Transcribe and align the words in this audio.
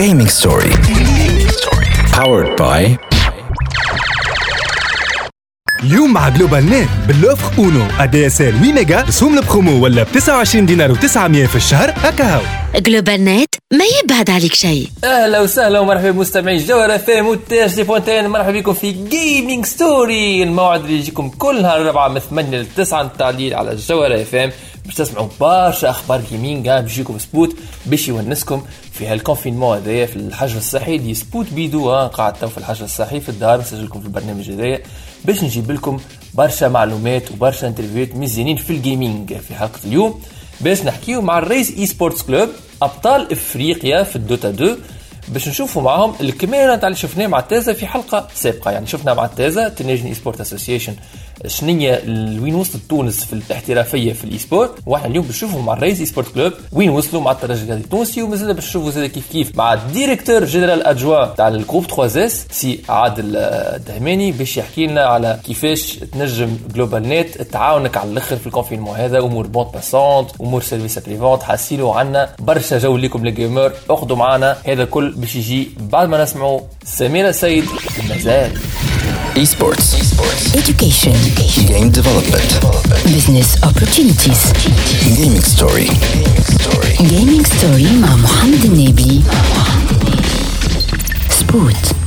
Gaming 0.00 0.28
Story. 0.28 0.72
Powered 2.16 2.56
by 2.56 2.96
اليوم 5.84 6.12
مع 6.12 6.28
جلوبال 6.28 6.66
نت 6.70 6.88
ب 7.08 7.14
l'offre 7.14 7.58
أونو. 7.58 7.86
ADSL 8.00 8.52
8 8.52 8.72
ميجا 8.72 9.00
رسوم 9.00 9.38
البرومو 9.38 9.84
ولا 9.84 10.02
ب 10.02 10.06
29 10.14 10.66
دينار 10.66 10.94
و900 10.94 11.48
في 11.48 11.56
الشهر 11.56 11.90
هكا 11.96 12.24
هاو 12.36 12.40
جلوبال 12.76 13.24
نت 13.24 13.54
ما 13.72 13.84
يبعد 14.04 14.30
عليك 14.30 14.54
شيء. 14.54 14.88
أهلا 15.04 15.40
وسهلا 15.40 15.80
ومرحبا 15.80 16.10
بمستمعي 16.10 16.56
جوهر 16.58 16.94
FM 16.94 17.26
والتاج 17.26 17.74
دي 17.74 17.84
فونتين 17.84 18.28
مرحبا 18.28 18.50
بكم 18.60 18.72
في 18.72 18.92
Gaming 18.92 19.66
Story 19.66 20.42
الموعد 20.42 20.80
اللي 20.84 20.96
يجيكم 20.98 21.28
كل 21.28 21.62
نهار 21.62 21.80
الرابعه 21.80 22.08
من 22.08 22.18
8 22.20 22.58
ل 22.58 22.66
9 22.76 23.02
التعليل 23.02 23.54
على 23.54 23.72
الجوهر 23.72 24.22
FM 24.22 24.52
باش 24.84 24.94
تسمعوا 24.94 25.28
برشا 25.40 25.90
أخبار 25.90 26.20
gaming 26.30 26.64
باش 26.68 26.92
يجيكم 26.92 27.18
سبوت 27.18 27.56
باش 27.86 28.08
يونسكم 28.08 28.62
في 28.92 29.06
هال 29.06 29.17
confinement 29.17 29.76
هذايا 29.76 30.06
في 30.06 30.16
الحجر 30.16 30.56
الصحي 30.56 30.96
اللي 30.96 31.14
سبوت 31.14 31.46
بيدو 31.52 31.90
قاعد 31.90 32.32
تو 32.32 32.48
في 32.48 32.58
الحجر 32.58 32.84
الصحي 32.84 33.20
في 33.20 33.28
الدار 33.28 33.60
نسجلكم 33.60 34.00
في 34.00 34.06
البرنامج 34.06 34.50
هذايا. 34.50 34.80
باش 35.24 35.44
نجيب 35.44 35.70
لكم 35.70 35.98
برشا 36.34 36.66
معلومات 36.68 37.30
وبرشا 37.30 37.66
interview 37.68 38.07
هات 38.07 38.16
مزيانين 38.16 38.56
في 38.56 38.70
ال 38.70 38.79
gaming 38.79 39.34
في 39.36 39.54
حلقة 39.54 39.80
اليوم. 39.84 40.20
باش 40.60 40.82
نحكيو 40.82 41.20
مع 41.22 41.38
الرئيس 41.38 41.70
Esports 41.78 42.22
Club 42.22 42.48
أبطال 42.82 43.32
إفريقيا 43.32 44.02
في 44.02 44.16
ال 44.16 44.23
Dota 44.23 44.50
2 44.50 44.76
باش 45.28 45.48
نشوفوا 45.48 45.82
معاهم 45.82 46.14
الكمية 46.20 46.76
تاع 46.76 46.88
اللي 46.88 46.98
شفناه 46.98 47.26
مع 47.26 47.38
ال 47.38 47.45
TESA 47.45 47.72
في 47.72 47.86
حلقة 47.86 48.28
سابقة. 48.34 48.70
يعني 48.70 48.86
شفنا 48.86 49.14
مع 49.14 49.24
ال 49.24 49.68
TESA 49.68 50.06
Tunisian 50.06 50.14
Esport 50.14 50.40
Association 50.40 50.94
شنية 51.46 52.02
وين 52.42 52.54
وصلت 52.54 52.82
تونس 52.88 53.24
في 53.24 53.32
الاحترافية 53.32 54.12
في 54.12 54.24
ال 54.24 54.38
esport 54.38 54.70
وإحنا 54.86 55.06
اليوم 55.08 55.24
بنشوفوا 55.24 55.62
مع 55.62 55.72
الرئيس 55.72 56.00
Esport 56.00 56.34
Club 56.34 56.52
وين 56.72 56.90
وصلوا 56.90 57.22
مع 57.22 57.30
الترجي 57.30 57.72
التونسي 57.72 58.22
ومازال 58.22 58.54
باش 58.54 58.64
نشوفوا 58.68 58.90
زاد 58.90 59.10
كيف 59.10 59.32
كيف 59.32 59.56
مع 59.56 59.72
ال 59.72 59.79
directeur 59.79 60.44
général 60.44 60.86
adjoint 60.86 61.24
تاع 61.24 61.48
ال 61.48 61.86
groupe 61.86 62.26
3S 62.26 62.46
سي 62.50 62.80
عادل 62.88 63.36
الدهماني 63.36 64.32
باش 64.32 64.56
يحكي 64.56 64.86
لنا 64.86 65.04
على 65.04 65.40
كيفاش 65.44 65.96
تنجم 66.12 66.56
جلوبال 66.74 67.08
نت 67.08 67.42
تعاونك 67.42 67.96
على 67.96 68.10
الأخر 68.10 68.36
في 68.36 68.46
ال 68.46 68.50
confinement 68.50 68.96
هذا. 68.96 69.18
أمور 69.18 69.46
bande 69.46 69.74
passante 69.74 70.30
أمور 70.40 70.62
service 70.62 70.98
après-vente 70.98 71.42
حاسيلو 71.42 71.90
عنا 71.90 72.28
برشا 72.38 72.78
جو 72.78 72.96
ليكم 72.96 73.26
ال 73.26 73.34
gamer 73.34 73.72
اخذوا 73.90 74.16
معنا 74.16 74.56
هذا 74.66 74.84
كل 74.84 75.10
باش 75.10 75.36
يجي 75.36 75.68
بعد 75.80 76.08
ما 76.08 76.22
نسمعوا 76.22 76.60
سميرة 76.84 77.30
سيد 77.30 77.64
المزال 77.98 78.58
Esports. 79.34 79.88
education 80.54 81.12
Game 81.66 81.90
development. 81.90 82.50
business 83.04 83.56
opportunities 83.62 84.42
Gaming 85.16 85.42
Story. 85.54 85.88
gaming 87.12 87.44
story 87.44 87.92
مع 88.02 88.16
محمد 88.16 88.64
النبي 88.64 89.22
سبوت 91.30 91.74
ما 91.74 92.01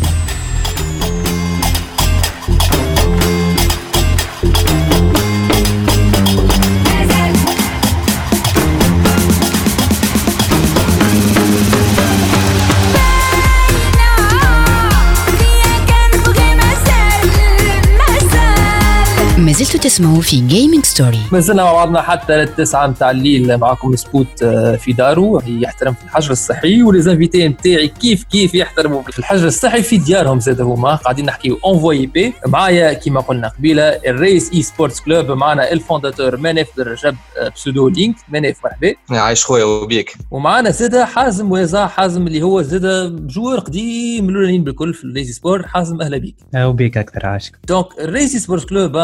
زلتوا 19.59 19.79
تسمعوا 19.79 20.21
في 20.21 20.41
Gaming 20.47 20.85
Story 20.85 21.19
ما 21.31 21.39
زلنا 21.39 21.63
مع 21.63 21.73
بعضنا 21.73 22.01
حتى 22.01 22.37
للتسعة 22.37 22.87
متاع 22.87 23.11
الليل 23.11 23.57
معكم 23.57 23.95
سبوت 23.95 24.43
آه، 24.43 24.75
في 24.75 24.93
دارو 24.93 25.41
يحترم 25.47 25.93
في 25.93 26.03
الحجر 26.03 26.31
الصحي 26.31 26.83
و 26.83 26.89
les 26.89 27.07
invités 27.07 27.47
نتاعي 27.47 27.88
كيف 27.88 28.23
كيف 28.23 28.55
يحترموا 28.55 29.01
في 29.01 29.19
الحجر 29.19 29.47
الصحي 29.47 29.81
في 29.83 29.97
ديارهم 29.97 30.39
زاد 30.39 30.61
هما. 30.61 30.95
قاعدين 30.95 31.25
نحكيو 31.25 31.59
اونفوي 31.65 32.05
بي 32.05 32.33
معايا 32.47 32.94
كيما 32.94 33.19
قلنا 33.21 33.47
قبيلة 33.47 33.83
الريس 33.83 34.53
Esports 34.53 35.00
Club 35.00 35.31
معنا 35.31 35.71
ال 35.72 35.78
fondateur 35.78 36.38
مناف 36.38 36.67
رجب 36.79 37.15
آه، 37.41 37.49
pseudo 37.50 37.88
Link 37.89 38.16
مناف 38.29 38.55
مرحبا. 38.63 38.94
عايش 39.11 39.45
خويا 39.45 39.63
وبيك؟ 39.63 40.15
ومعنا 40.31 40.69
زاد 40.71 40.97
حازم 40.97 41.51
ويزا 41.51 41.85
حازم 41.88 42.27
اللي 42.27 42.41
هو 42.41 42.61
زاد 42.61 43.15
joueur 43.28 43.59
قديم 43.59 44.29
الأولانيين 44.29 44.63
بالكل 44.63 44.94
في 44.94 45.03
الريس 45.03 45.33
esport 45.33 45.66
حازم 45.65 46.01
أهلا 46.01 46.17
بيك. 46.17 46.35
وبيك 46.57 46.97
أكثر 46.97 47.25
عاشق. 47.25 47.51
donc 47.67 47.85
الريس 48.00 48.39
esport 48.39 48.69
club 48.69 48.97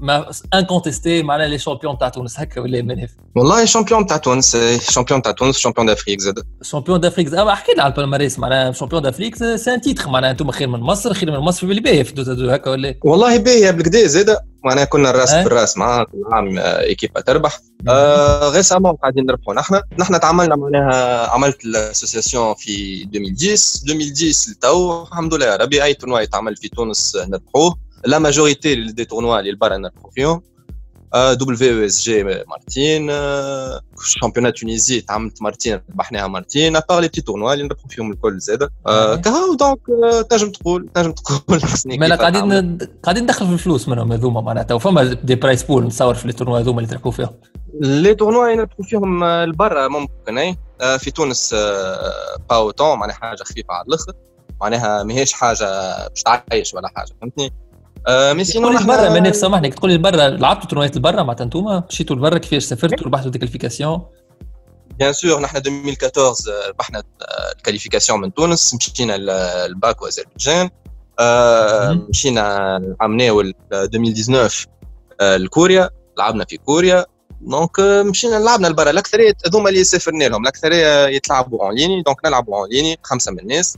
ما 0.00 0.18
ما 0.18 0.30
incontesté 0.54 1.22
معناها 1.22 1.48
les 1.48 1.58
champions 1.58 1.98
تاع 1.98 2.08
تونس 2.08 2.40
هكا 2.40 2.60
ولا 2.60 2.82
مناف 2.82 3.10
والله 3.36 3.64
champion 3.64 4.06
تاع 4.06 4.16
تونس 4.16 4.56
champion 4.90 5.22
تاع 5.22 5.32
تونس 5.32 5.58
champion 5.58 5.86
d'Afrique 5.86 6.20
زاد 6.20 6.42
champion 6.62 7.00
d'Afrique 7.00 7.34
اما 7.34 7.52
احكي 7.52 7.72
لنا 7.72 7.82
على 7.82 7.92
ال 7.92 7.97
palmarès 7.97 8.38
معناها 8.38 8.72
champion 8.72 9.02
d'Afrique 9.02 9.34
c'est 9.34 9.74
un 9.74 9.80
titre 9.80 10.08
معناها 10.08 10.30
أنتم 10.30 10.50
خير 10.50 10.68
من 10.68 10.80
مصر 10.80 11.14
خير 11.14 11.30
من 11.30 11.38
مصر 11.38 11.58
في 11.66 11.70
اللي 11.70 11.80
باهي 11.80 12.04
في 12.04 12.14
Dota 12.14 12.32
deux 12.32 12.50
هكا 12.50 12.70
ولا 12.70 12.94
والله 13.04 13.36
باهي 13.36 13.72
بالكدا 13.72 14.06
زاد 14.06 14.36
معناها 14.64 14.84
كنا 14.84 15.10
الراس 15.10 15.32
أه. 15.32 15.44
بالراس 15.44 15.76
معاه 15.76 16.04
كل 16.04 16.24
عام 16.32 16.58
آه، 16.58 16.80
équipe 16.80 17.20
تربح 17.20 17.60
آه 17.88 18.48
récemment 18.48 18.92
قاعدين 18.92 19.26
نربحوا 19.26 19.54
نحن 19.54 19.80
نحن 19.98 20.20
تعاملنا 20.20 20.56
معناها 20.56 21.26
عملت 21.30 21.64
ال 21.64 21.72
association 21.72 22.54
في 22.54 23.02
2010 23.14 23.92
2010 23.92 24.52
لتو 24.52 25.02
الحمد 25.02 25.34
لله 25.34 25.46
يا 25.46 25.56
ربي 25.56 25.84
أي 25.84 25.94
tournoi 25.94 26.20
يتعمل 26.20 26.56
في 26.56 26.68
تونس 26.68 27.16
آه، 27.16 27.26
نربحوه 27.26 27.87
la 28.04 28.18
majorité 28.18 28.74
des 28.74 29.04
tournois 29.04 29.40
اللي 29.40 29.50
لبرا 29.50 29.76
نربحوا 29.76 30.10
فيهم 30.10 30.42
WESG 31.14 32.24
مارتين 32.24 33.10
آه، 33.10 33.80
championnat 34.04 34.58
Tunisie 34.58 35.00
تعملت 35.00 35.42
مارتين 35.42 35.80
ربحناها 35.90 36.26
مارتين 36.26 36.76
à 36.76 36.81
part 36.81 37.00
les 37.00 37.08
petits 37.08 37.20
tournois 37.20 37.52
اللي 37.52 37.64
نربحوا 37.64 37.88
فيهم 37.88 38.12
الكل 38.12 38.38
زاد 38.38 38.68
آه، 38.86 39.16
كهو 39.16 39.54
donc 39.54 39.78
تنجم 40.30 40.50
تقول 40.50 40.88
تنجم 40.94 41.12
تقول 41.12 41.60
ما 41.86 42.16
تعمل. 42.16 42.16
قاعدين 42.16 42.78
قاعدين 43.02 43.22
ندخل 43.22 43.46
في 43.46 43.52
الفلوس 43.52 43.88
منهم 43.88 44.12
هذوما 44.12 44.40
معناها 44.40 44.62
تو 44.64 44.78
فما 44.78 45.02
des 45.02 45.34
prize 45.34 45.62
pool 45.62 45.84
نتصور 45.84 46.14
في 46.14 46.24
ال 46.24 46.28
tournoi 46.28 46.58
هذوما 46.58 46.78
اللي 46.78 46.90
تربحوا 46.90 47.12
فيهم 47.12 47.34
les 47.80 48.14
tournois 48.14 48.44
اللي 48.44 48.56
نربحوا 48.56 48.84
فيهم 48.84 49.24
لبرا 49.24 49.88
ممكن 49.88 50.38
اي 50.38 50.56
في 50.98 51.10
تونس 51.10 51.54
آه، 51.54 52.36
pas 52.50 52.56
autant 52.56 52.98
معناها 52.98 53.16
حاجة 53.16 53.42
خفيفه 53.42 53.74
على 53.74 53.84
الآخر 53.88 54.12
معناها 54.60 55.02
ماهيش 55.02 55.32
حاجة 55.32 56.08
باش 56.08 56.22
تعيش 56.22 56.74
ولا 56.74 56.88
حاجة 56.96 57.08
فهمتني 57.20 57.52
آه، 58.06 58.32
mais 58.32 58.44
sinon 58.44 58.68
نحن- 58.70 58.86
برا 58.86 59.20
نفس 59.20 59.40
سامحني 59.40 59.70
تقول 59.70 59.90
لي 59.90 59.98
برا. 59.98 60.28
لعبتوا 60.28 60.68
tournoi 60.68 60.93
ات 60.93 60.96
لبرا 60.96 61.22
معناتها 61.22 61.44
انتوما 61.44 61.84
مشيتوا 61.90 62.16
لبرا؟ 62.16 62.38
كيفاش 62.38 62.64
سافرتوا؟ 62.64 63.06
ربحتوا 63.06 63.30
des 63.30 63.38
qualifications 63.38 64.02
bien 64.98 65.12
sûr 65.12 65.40
نحن 65.40 65.56
2014 65.56 66.50
آه، 66.50 66.68
ربحنا 66.68 66.98
آه، 66.98 67.52
ال 67.56 67.61
qualification 67.61 68.20
من 68.20 68.34
تونس. 68.34 68.74
مشينا 68.74 69.16
ل- 69.16 69.30
الباك 69.30 70.02
واذربيجان 70.02 70.70
آه،. 71.18 71.92
مشينا 72.08 72.80
عمناو 73.00 73.40
ال 73.40 73.54
2019 73.72 74.66
آه، 75.20 75.36
لكوريا. 75.36 75.90
لعبنا 76.18 76.44
في 76.44 76.56
كوريا. 76.56 77.06
donc 77.40 77.80
مشينا 77.80 78.36
لعبنا 78.36 78.66
لبرا. 78.66 78.90
الأكثرية 78.90 79.32
هذوما 79.46 79.68
اللي 79.68 79.84
سافرنا 79.84 80.24
لهم. 80.24 80.42
الأكثرية 80.42 81.06
يتلعبوا 81.06 81.64
en 81.66 81.74
ligne 81.74 82.02
donc 82.02 82.24
نلعبوا 82.24 82.56
en 82.60 82.68
ligne 82.68 82.98
خمسة 83.02 83.32
من 83.32 83.38
الناس. 83.40 83.76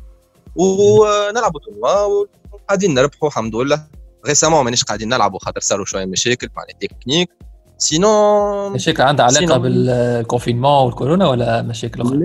ونلعبوا 0.56 1.60
tournoi 1.60 2.26
وقاعدين 2.52 2.94
نربحوا 2.94 3.28
الحمد 3.28 3.56
لله. 3.56 3.86
récemment 4.26 4.64
مانيش 4.64 4.84
قاعدين 4.84 5.08
نلعبوا 5.08 5.38
خاطر 5.38 5.60
صاروا 5.60 5.84
شوية 5.84 6.04
مشاكل 6.06 6.48
مع 6.56 6.62
ال 6.70 6.76
technique 6.76 7.30
sinon 7.78 8.72
مشاكل 8.72 9.02
عندها 9.02 9.26
علاقه 9.26 9.40
sinon- 9.46 9.58
بال 9.58 9.78
confinement 9.78 10.84
والكورونا 10.86 11.28
ولا 11.28 11.62
مشاكل 11.62 11.98
لا 12.00 12.06
أخرى؟ 12.06 12.18
لا 12.18 12.24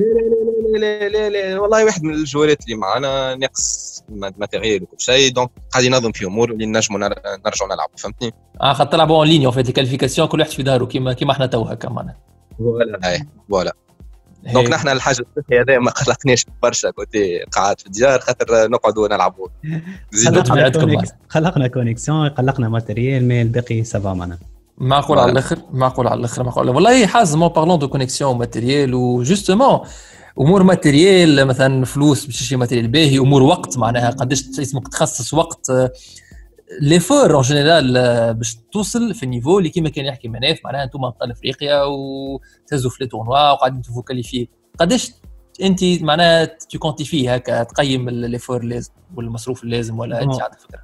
لا 0.80 1.10
لا 1.10 1.30
لا 1.30 1.30
لا 1.54 1.60
والله 1.60 1.86
واحد 1.86 2.04
من 2.04 2.14
ال 2.14 2.20
joueur 2.20 2.57
ات 2.57 2.64
اللي 2.66 2.76
معنا 2.76 3.36
ناقص 3.36 4.04
matériel 4.10 4.84
وكل 4.84 4.96
شيء 5.00 5.34
donc 5.34 5.50
قاعد 5.72 5.84
ينظم 5.84 6.12
في 6.12 6.26
امور 6.26 6.52
اللي 6.52 6.66
نجموا 6.66 7.00
نر- 7.00 7.22
نرجعوا 7.46 7.74
نلعبوا 7.74 7.98
فهمتني 7.98 8.32
آه 8.62 8.74
خاطر 8.74 8.92
تلعبوا 8.92 9.18
en 9.18 9.28
ligne 9.28 9.52
فيت 9.52 9.70
ال 9.70 9.74
qualification 9.74 10.28
كل 10.28 10.40
واحد 10.40 10.52
في 10.52 10.64
داره 10.64 10.86
كيما 10.86 11.14
كيما 11.14 11.32
إحنا 11.32 11.46
تو 11.46 11.62
هكا 11.64 11.90
معناها 11.90 12.18
voilà 12.58 13.26
voilà 13.50 13.74
donc. 14.54 14.70
نحن 14.70 14.88
الحاجة 14.88 15.26
هذا 15.52 15.80
ما 15.80 15.92
قلقناش 15.92 16.46
برشا 16.64 16.92
كنت 16.92 17.16
قاعد 17.52 17.80
في 17.80 17.86
الديار 17.86 18.20
خاطر 18.20 18.68
نقعدوا 18.70 19.08
نلعبوا 19.08 19.48
زيدوا 20.14 20.44
قلقنا. 20.44 21.04
قلقنا 21.30 21.68
connexion 21.68 22.30
قلقنا 22.30 22.70
matériel 22.70 23.28
mais 23.28 23.42
الباقي 23.42 23.84
ça 23.84 23.99
va 23.99 24.14
معنا. 24.14 24.38
معقول 24.78 25.20
على 25.20 25.32
الآخر؟ 25.32 25.58
معقول 25.74 26.08
على 26.08 26.20
الآخر 26.20 26.44
معقول 26.44 26.70
والله 26.70 27.08
حازم 27.08 27.44
en 27.44 27.52
parlant 27.54 27.80
de 27.80 27.88
connexion 27.88 28.38
matériel 28.38 28.94
و 28.94 29.02
justement 29.02 29.80
أمور 30.40 30.64
matériel 30.64 31.46
مثلا 31.48 31.86
فلوس 31.86 32.26
باش 32.26 32.40
تشري 32.40 32.58
matériel 32.58 32.88
باهي 32.88 33.18
أمور 33.18 33.44
وقت 33.44 33.78
معناها 33.78 34.10
قداش 34.10 34.44
اسمك 34.60 34.88
تخصص 34.88 35.34
وقت 35.34 35.72
l'effort 36.82 37.36
en 37.36 37.42
général 37.42 37.94
باش 38.34 38.58
توصل 38.72 39.14
في 39.14 39.24
ال 39.24 39.28
niveau 39.28 39.58
اللي 39.58 39.70
كيما 39.70 39.90
كان 39.90 40.06
يحكي 40.06 40.28
مناف 40.28 40.60
معناها 40.66 40.84
أنتم 40.84 41.06
أبطال 41.06 41.32
أفريقيا 41.32 41.84
وتهزوا 41.84 42.92
في 42.92 43.04
les 43.04 43.10
tournois 43.10 43.52
وقاعدين 43.52 43.82
تفو 43.82 44.02
qualifié 44.02 44.48
قداش 44.80 45.12
أنت 45.62 45.84
معناها 45.84 46.46
تو 46.46 46.80
quantifier 46.80 47.30
هكا 47.30 47.64
تقيم 47.64 48.10
ال 48.10 48.15
l'effort 48.15 48.62
اللازم 48.62 48.92
والمصروف 49.16 49.64
اللازم 49.64 50.00
ولا 50.00 50.24
أنت. 50.24 50.42
عندك 50.42 50.60
فكرة. 50.60 50.84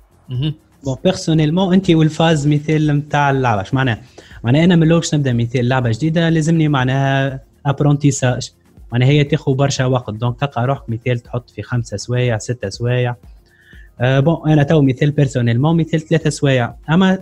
bon 0.84 0.96
personnellement 1.04 1.74
أنت 1.74 1.90
والفاز 1.90 2.48
مثال 2.48 2.88
نتاع 2.98 3.30
اللعبة 3.30 3.62
اش 3.62 3.74
معناها؟ 3.74 4.02
معناها 4.44 4.64
أنا 4.64 4.76
من 4.76 4.90
باش 4.90 5.16
نبدأ 5.16 5.34
مثال 5.34 5.68
لعبة 5.68 5.92
جديدة 5.92 6.30
لازمني 6.30 6.68
معناها 6.68 7.44
apprentissage 7.66 8.52
معناها 8.92 9.10
هي 9.10 9.24
تاخذ 9.24 9.54
برشا 9.54 9.86
وقت 9.86 10.14
donc 10.14 10.40
تلقى 10.40 10.66
روحك 10.66 10.90
مثال 10.90 11.20
تحط 11.20 11.50
في 11.50 11.62
خمسة 11.62 11.98
سوايع 11.98 12.38
ستة 12.38 12.70
سوايع 12.70 13.16
أه 14.02 14.20
bon 14.20 14.50
أنا 14.52 14.64
تو 14.64 14.82
مثال 14.82 15.12
personnellement 15.12 15.78
مثال 15.78 16.00
ثلاثة 16.00 16.30
سوايع. 16.30 16.74
أما 16.90 17.20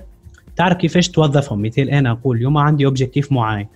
تعرف 0.56 0.78
كيفاش 0.78 1.10
توظفهم؟ 1.10 1.62
مثال 1.62 1.90
أنا 1.90 2.10
نقول 2.12 2.38
اليوم 2.38 2.58
عندي 2.58 2.86
objectif 2.86 3.32
معين. 3.32 3.68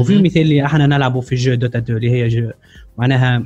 وفي 0.00 0.22
مثال 0.22 0.42
اللي 0.42 0.66
إحنا 0.66 0.86
نلعبوا 0.86 1.20
في 1.20 1.34
jeu 1.34 1.54
Dota 1.54 1.78
2 1.78 1.96
اللي 1.96 2.10
هي 2.10 2.28
jeu 2.28 2.50
معناها 2.98 3.42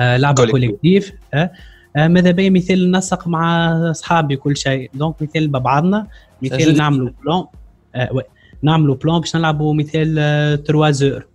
آه 0.00 0.16
لعبة 0.16 0.46
collective 0.46 1.12
آه 1.34 1.50
آه 1.96 2.08
ماذا 2.08 2.30
بيا؟ 2.30 2.50
مثال 2.50 2.90
نسق 2.90 3.28
مع 3.28 3.72
أصحابي 3.90 4.36
كل 4.36 4.56
شيء. 4.56 4.90
donc 4.94 5.22
مثال 5.22 5.48
ببعضنا 5.48 6.06
مثال 6.42 6.76
نعملوا 6.76 7.10
plan 7.24 7.44
آه 7.94 8.22
نعملوا 8.62 8.94
plan 8.94 9.20
باش 9.20 9.36
نلعبوا 9.36 9.74
مثال 9.74 10.14
3 10.64 10.90
jours 10.90 11.26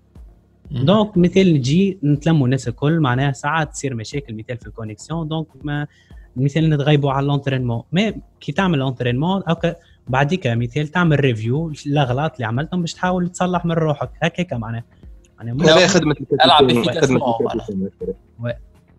donc 0.72 1.18
مثال 1.18 1.54
نجي 1.54 1.98
نتلموا 2.04 2.46
الناس 2.46 2.68
الكل 2.68 3.00
معناها 3.00 3.32
ساعات 3.32 3.72
تصير 3.72 3.96
مشاكل 3.96 4.36
مثال 4.36 4.58
في 4.58 4.68
ال 4.68 4.74
connexion 4.74 5.28
donc 5.28 5.48
ما 5.64 5.88
مثال 6.36 6.70
نتغيبوا 6.70 7.12
على 7.12 7.28
l'entraînement 7.28 7.84
mais 7.92 8.16
كي 8.42 8.52
تعمل 8.52 8.80
l'entraînement 8.80 9.44
أو 9.44 9.56
بعديك 10.08 10.48
مثال 10.48 10.88
تعمل 10.88 11.20
review 11.20 11.74
الاغلاط 11.86 12.34
اللي 12.34 12.46
عملتهم 12.46 12.82
باش 12.82 12.94
تحاول 12.94 13.30
تصلح 13.30 13.66
من 13.66 13.72
روحك. 13.72 14.10
هكاك 14.22 14.54
معناها. 14.54 14.84
يعني 15.42 15.88
خدمة 15.88 16.16
ألعب 16.46 16.70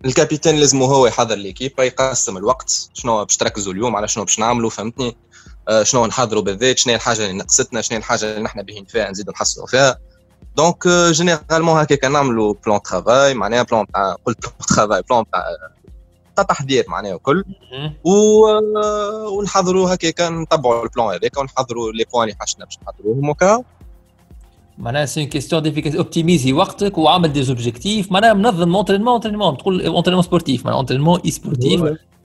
ال 0.05 0.10
capitaine 0.10 0.57
لازم 0.57 0.83
هو 0.83 1.07
يحضر 1.07 1.35
l'équipe 1.35 1.73
يقسم 1.79 2.37
الوقت 2.37 2.91
شنو 2.95 3.25
باش 3.25 3.37
تركزوا 3.37 3.73
اليوم 3.73 3.97
على 3.97 4.09
شنو 4.09 4.25
باش 4.25 4.39
نعملوا 4.39 4.71
فهمتني؟ 4.71 5.17
آه 5.69 5.83
شنو 5.83 6.07
نحضروا 6.07 6.43
بالذات 6.43 6.79
شنو 6.79 6.95
الحاجة 6.95 7.25
اللي 7.25 7.39
نقصتنا 7.39 7.81
شنو 7.81 7.99
الحاجة 7.99 8.31
اللي 8.31 8.43
نحن 8.43 8.63
باهيين 8.63 8.85
فيها 8.85 9.11
نزيدوا 9.11 9.33
نحسنوا 9.33 9.67
فيها. 9.67 9.99
donc 10.57 10.89
généralement 10.89 11.79
هكاك 11.79 12.05
نعملوا 12.05 12.55
plan 12.67 12.83
travail 12.83 13.35
معناها 13.35 13.63
plan 13.63 13.87
تاع 13.87 14.17
قلت 14.25 14.45
plan 14.45 14.67
travail 14.69 15.03
plan 15.11 15.25
تاع 16.37 16.45
تحضير 16.45 16.85
معناها 16.89 17.15
وكل. 17.15 17.45
ونحضروا 19.33 19.95
هكاك 19.95 20.21
نتبعوا 20.21 20.85
ال 20.85 20.89
plan 20.89 21.07
هذاك 21.07 21.39
ونحضروا 21.39 21.93
les 21.93 22.05
points 22.13 22.29
اللي 22.29 22.37
حشنا 22.41 22.65
باش 22.65 22.79
نحضروهم 22.83 23.29
وكا. 23.29 23.65
معناها 24.79 25.07
c'est 25.07 25.27
question 25.27 25.63
d'efficace 25.63 25.95
optimiser 25.95 26.53
وقتك 26.53 26.99
وعمل 26.99 27.33
des 27.33 27.43
objectifs 27.43 28.13
معناها 28.13 28.33
منظم 28.33 28.77
entraînement 28.77 29.13
entraînement 29.13 29.57
تقول 29.57 29.87
entraînement 29.87 30.23
sportif 30.25 30.65
معناها 30.65 30.79
entraînement 30.79 31.21
e-sportif 31.25 31.83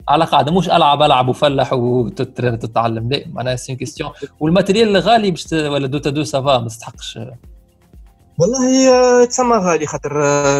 على 0.08 0.24
قاعدة 0.24 0.52
مش 0.52 0.70
ألعب 0.70 1.02
ألعب 1.02 1.28
وفلح 1.28 1.72
وتتعلم 1.72 3.08
لا 3.12 3.24
معناها 3.26 3.56
c'est 3.56 3.76
question 3.76 4.10
وال 4.40 4.51
matériel 4.51 4.96
غالي 4.96 5.30
باش 5.30 5.46
ولا 5.52 5.86
دوتا 5.86 6.10
دو 6.10 6.24
سافا 6.24 6.58
ما 6.58 6.68
تستحقش. 6.68 7.18
والله 8.38 9.24
تسمى 9.24 9.56
غالي 9.56 9.86
خاطر 9.86 10.12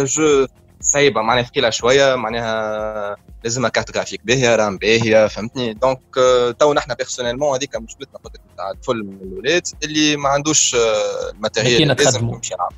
جو 0.04 0.46
صعيبه 0.80 1.22
معناها 1.22 1.44
ثقيله 1.44 1.70
شوية 1.70 2.14
معناها 2.14 3.16
لازمها 3.44 3.70
carte 3.70 3.94
graphique 3.94 4.20
باهية 4.24 4.56
RAM 4.56 4.78
باهية 4.78 5.26
فهمتني؟ 5.26 5.74
donc 5.74 6.00
تو 6.58 6.72
نحن 6.74 6.94
personnellement 6.94 7.54
هذيك 7.54 7.76
مشكلتنا 7.76 8.18
قلت 8.24 8.34
لك 8.34 8.40
نتاع 8.52 8.70
الطفل 8.70 9.04
من 9.04 9.18
الولاد 9.22 9.62
اللي 9.84 10.16
ما 10.16 10.28
عندوش 10.28 10.76
ال 11.34 11.40
matériel 11.40 11.88
لازم 11.88 12.28
يمشي 12.28 12.54
يلعب. 12.54 12.72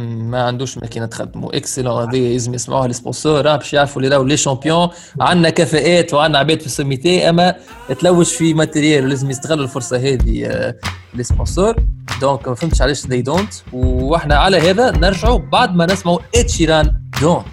ما 0.00 0.42
عندوش 0.42 0.78
ماكينه 0.78 1.06
تخدموا 1.06 1.56
اكسلون 1.56 2.08
هذه 2.08 2.32
لازم 2.32 2.54
يسمعوها 2.54 2.86
ال 2.86 2.95
sponsor 2.95 3.56
باش 3.56 3.72
يعرفوا 3.72 4.02
اللي 4.02 4.14
راهو 4.14 4.24
les 4.24 4.36
champions 4.36 4.88
عندنا 5.20 5.50
كفاءات 5.50 6.14
وعندنا 6.14 6.38
عباد 6.38 6.60
في 6.60 6.66
السوميتي 6.66 7.28
اما 7.28 7.54
تلوش 8.00 8.34
في 8.34 8.54
matériel 8.54 9.04
ولازم 9.04 9.30
يستغلوا 9.30 9.64
الفرصه 9.64 9.96
هذه 9.96 10.74
les 11.14 11.22
sponsors 11.22 11.76
donc 12.20 12.48
ما 12.48 12.54
فهمتش 12.54 12.82
علاش 12.82 13.02
they 13.02 13.22
don't 13.22 13.54
وإحنا 13.72 14.36
على 14.36 14.70
هذا 14.70 14.90
نرجعوا 14.90 15.38
بعد 15.38 15.74
ما 15.76 15.86
نسمعوا 15.86 16.18
Ed 16.34 16.47
Sheeran 16.47 16.92
Don't 17.20 17.46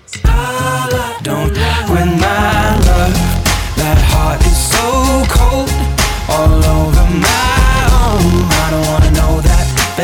Don't 1.26 1.58
when 1.92 2.10
my 2.24 2.68
love 2.88 3.18
that 3.80 4.00
heart 4.12 4.42
is 4.52 4.60
so 4.74 4.86
cold 5.36 5.72
all 6.36 6.64
over 6.78 7.06
my 7.24 7.65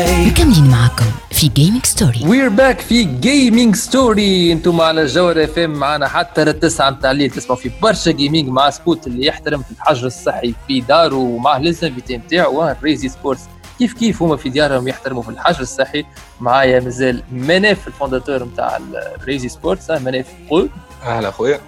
مكملين 0.02 0.70
معكم 0.70 1.04
في 1.30 1.48
Gaming 1.48 1.86
Story 1.86 2.20
we're 2.26 2.48
back 2.48 2.80
في 2.80 3.04
Gaming 3.04 3.76
Story 3.76 4.52
أنتم 4.52 4.80
على 4.80 5.06
جوهر 5.06 5.44
اف 5.44 5.58
ام 5.58 5.70
معنا 5.70 6.08
حتى 6.08 6.44
للتسعة 6.44 6.90
نتاع 6.90 7.10
الليل. 7.10 7.30
تسمعوا 7.30 7.60
في 7.60 7.70
برشا 7.82 8.10
gaming 8.10 8.48
مع 8.48 8.70
سبوت 8.70 9.06
اللي 9.06 9.26
يحترم 9.26 9.62
في 9.62 9.70
الحجر 9.70 10.06
الصحي 10.06 10.54
في 10.68 10.80
داره 10.80 11.16
ومعه 11.16 11.56
ال 11.56 11.65
invité 11.65 12.16
نتاعو 12.16 12.74
ريزي 12.82 13.08
سبورتس 13.08 13.42
كيف 13.78 13.92
كيف 13.92 14.22
هما 14.22 14.36
في 14.36 14.48
ديارهم 14.48 14.88
يحترموا 14.88 15.22
في 15.22 15.28
الحجر 15.28 15.60
الصحي؟ 15.60 16.04
معايا 16.40 16.80
مازال 16.80 17.22
مناف 17.32 17.88
ال 17.88 17.94
fondateur 17.94 18.44
نتاع 18.44 18.78
الريزي 19.20 19.48
سبورتس 19.48 19.90
مناف 19.90 20.26
قول 20.50 20.68
أهلا 21.02 21.28
أخويا. 21.28 21.60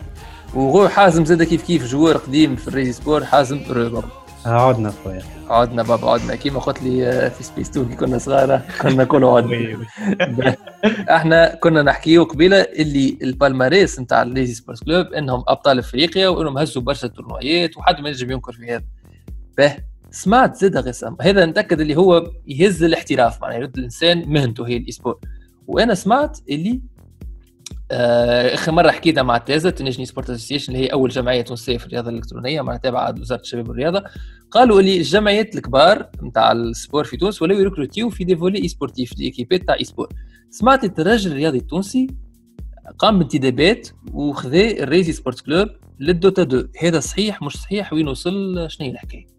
وغو 0.54 0.88
حازم 0.88 1.24
زاد 1.24 1.42
كيف 1.42 1.62
كيف؟ 1.62 1.86
joueur 1.86 2.16
قديم 2.16 2.56
في 2.56 2.68
الريزي 2.68 2.92
سبور 2.92 3.24
حازم. 3.24 3.60
رباب 3.70 4.04
عدنا 4.46 4.90
خويا 5.04 5.22
عدنا 5.48 5.82
بابا 5.82 6.10
عدنا. 6.10 6.34
كيما 6.34 6.60
قلت 6.60 6.82
لي 6.82 7.30
في 7.30 7.44
سبيس 7.44 7.70
تو 7.70 7.88
كي 7.88 7.96
كنا 7.96 8.18
صغار 8.18 8.60
كنا 8.82 9.04
كلوا 9.04 9.36
عدنا. 9.36 9.86
إحنا 11.16 11.54
كنا 11.54 11.82
نحكيو 11.82 12.24
قبيلة 12.24 12.60
اللي 12.60 13.18
ال 13.22 13.31
palmarès 13.31 14.00
نتاع 14.00 14.22
الريزي 14.22 14.54
سبورتس 14.54 14.82
club 14.84 15.06
إنهم 15.06 15.44
أبطال 15.48 15.78
إفريقيا 15.78 16.28
وإنهم 16.28 16.58
هزوا 16.58 16.82
برشا 16.82 17.08
تورنويات 17.08 17.76
وحد 17.76 18.00
ما 18.00 18.08
ينجم 18.08 18.30
ينكر 18.30 18.52
في 18.52 18.72
هذا. 18.72 18.84
به 19.58 19.76
سمعت 20.10 20.56
زاد 20.56 20.76
غسام. 20.76 21.16
هذا 21.20 21.46
نتأكد 21.46 21.80
اللي 21.80 21.96
هو 21.96 22.30
يهز 22.46 22.82
الاحتراف 22.82 23.42
معناها 23.42 23.58
يرد 23.58 23.78
الإنسان 23.78 24.28
مهنته 24.28 24.66
هي 24.68 24.76
ال 24.76 24.82
esport 24.82 25.18
وأنا 25.66 25.94
سمعت 25.94 26.38
اللي 26.48 26.70
آه، 26.70 26.93
آخر 27.90 28.72
مرة 28.72 28.90
حكيتها 28.90 29.22
مع 29.22 29.38
تازا 29.38 29.70
Tunisian 29.70 30.06
Esport 30.06 30.30
Association 30.30 30.72
اللي 30.72 30.84
هي 30.84 30.92
أول 30.92 31.10
جمعية 31.10 31.42
تونسيه 31.42 31.78
في 31.78 31.86
الرياضة 31.86 32.10
الإلكترونية 32.10 32.60
معناها 32.62 32.80
تابعه 32.80 33.14
وزارة 33.20 33.40
الشباب 33.40 33.68
والرياضة. 33.68 34.04
قالوا 34.50 34.80
اللي 34.80 34.96
الجمعيات 34.96 35.56
الكبار 35.56 36.08
نتاع 36.22 36.52
ال 36.52 36.61
sport 36.61 37.04
في 37.04 37.16
تونس 37.16 37.42
ولاو 37.42 37.58
يركروتيو 37.58 38.10
في 38.10 38.24
des 38.24 38.36
volets 38.36 38.62
e-sportifs 38.62 39.14
دي 39.14 39.24
ايكيبات 39.24 39.62
تاع 39.62 39.74
esport 39.74 40.08
سمعت 40.50 40.84
الترجي 40.84 41.28
الرياضي 41.28 41.58
التونسي 41.58 42.06
قام 42.98 43.18
بانتدابات 43.18 43.88
وخذا 44.12 44.70
الريزي 44.70 45.12
سبورت 45.12 45.40
club 45.40 45.68
للدوتا 46.00 46.42
2 46.42 46.68
هذا 46.82 47.00
صحيح 47.00 47.42
مش 47.42 47.56
صحيح؟ 47.56 47.92
وين 47.92 48.08
وصل؟ 48.08 48.66
شنو 48.70 48.86
هي 48.86 48.92
الحكاية؟ 48.92 49.33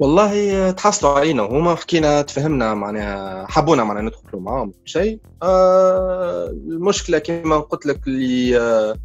والله 0.00 0.70
تحصلوا 0.70 1.12
علينا 1.12 1.42
وهما 1.42 1.74
حكينا 1.74 2.22
تفهمنا 2.22 2.74
معناها 2.74 3.46
حبونا 3.48 3.84
معناها 3.84 4.02
ندخلوا 4.02 4.42
معاهم 4.42 4.72
شيء. 4.84 5.20
آه 5.42 6.46
المشكلة 6.46 7.18
كما 7.18 7.58
قلت 7.58 7.86
لك 7.86 8.06
اللي 8.06 8.60
آه 8.60 8.96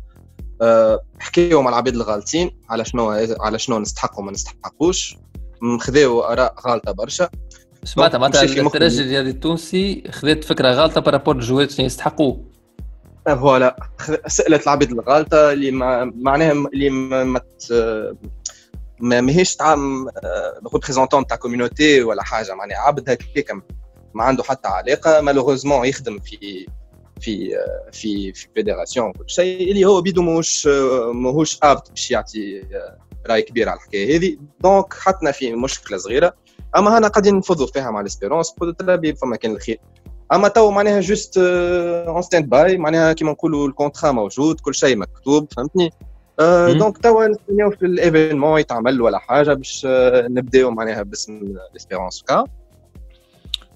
آه 0.62 1.00
حكيوا 1.20 1.62
مع 1.62 1.70
العباد 1.70 1.96
الغالطين 1.96 2.52
على 2.70 2.86
شنو 2.86 3.10
على 3.40 3.60
شنو 3.60 3.80
نستحق 3.80 4.20
وما 4.20 4.32
نستحقوش. 4.32 5.18
خذاو 5.80 6.22
آراء 6.22 6.56
غالطة 6.68 6.92
برشا. 6.92 7.30
سمعت 7.84 8.16
معناتها 8.16 8.44
الترجي 8.44 9.02
الرياضي 9.02 9.30
التونسي 9.30 10.04
خذت 10.12 10.44
فكرة 10.44 10.72
غالطة 10.72 11.02
بارابور 11.02 11.36
الجوات 11.36 11.72
شنو 11.72 11.86
يستحقوا 11.86 12.36
voilà. 13.26 13.90
سألت 14.28 14.64
العباد 14.64 14.92
الغالطة 14.92 15.52
اللي 15.52 15.72
معناها 16.16 16.52
اللي 16.52 16.90
ما 16.90 17.24
ما 17.24 17.42
ماهيش 19.00 19.56
تاع 19.56 19.76
représentant 20.74 21.28
تاع 21.28 21.38
community 21.38 22.02
ولا 22.02 22.24
حاجة. 22.24 22.56
معناها 22.56 22.78
عبد 22.78 23.10
هكاك 23.10 23.52
ما 24.14 24.24
عنده 24.24 24.44
حتى 24.44 24.68
علاقة 24.68 25.22
malheureusement 25.22 25.86
يخدم 25.86 26.20
في 26.20 26.68
في 27.22 27.56
في 27.92 28.34
في 28.34 28.48
fédération 28.56 29.12
كل 29.12 29.30
شيء 29.30 29.72
اللي 29.72 29.86
هو 29.86 30.02
بيدو 30.02 30.22
ماهوش 30.22 30.68
ماهوش 31.14 31.60
apte 31.64 31.90
باش 31.90 32.12
يعطي 32.12 32.64
رأي 33.30 33.42
كبير 33.42 33.70
على 33.70 33.78
الحكاية 33.78 34.18
هذه. 34.18 34.38
donc 34.60 34.94
حطنا 34.94 35.32
في 35.32 35.54
مشكلة 35.54 35.98
صغيرة. 35.98 36.34
أما 36.78 36.98
هنا 36.98 37.08
قاعدين 37.08 37.36
نفضوا 37.36 37.68
فيها 37.68 37.92
مع 37.92 38.02
l'Espérance 38.02 38.54
ترابي 38.80 39.16
فما 39.16 39.36
كان 39.36 39.52
الخير. 39.52 39.80
أما 40.34 40.48
تو 40.48 40.72
معناها 40.72 41.00
juste 41.00 41.38
en 41.38 42.22
stand-by 42.22 42.78
معناها 42.78 43.14
كيما 43.14 43.32
نقولوا 43.32 43.68
ال 43.68 43.73
contrat 43.73 44.12
موجود 44.12 44.60
كل 44.60 44.76
شيء 44.76 44.98
مكتوب 44.98 45.54
فهمتني؟ 45.54 45.90
donc 46.78 46.98
توا 46.98 47.28
نستناو 47.28 47.72
في 47.72 47.86
ال 47.86 47.93
événement 47.93 48.60
يتعمل 48.60 49.02
ولا 49.02 49.18
حاجة 49.18 49.54
باش 49.54 49.88
نبداو 50.30 50.72
معناها 50.72 51.04
باسم 51.04 51.56
l'Espérance 51.74 52.24
كا 52.28 52.44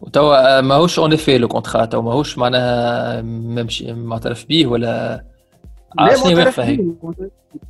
وتوا 0.01 0.61
ماهوش 0.61 0.99
en 0.99 1.13
fait 1.13 1.37
le 1.37 1.47
contrat 1.47 1.85
توا 1.85 2.01
ماهوش 2.01 2.37
معناها 2.37 3.21
ممشي 3.21 3.93
معترف 3.93 4.45
به 4.45 4.67
ولا 4.67 5.23
لا 5.99 6.17
معترف 6.17 6.59
به 6.59 6.95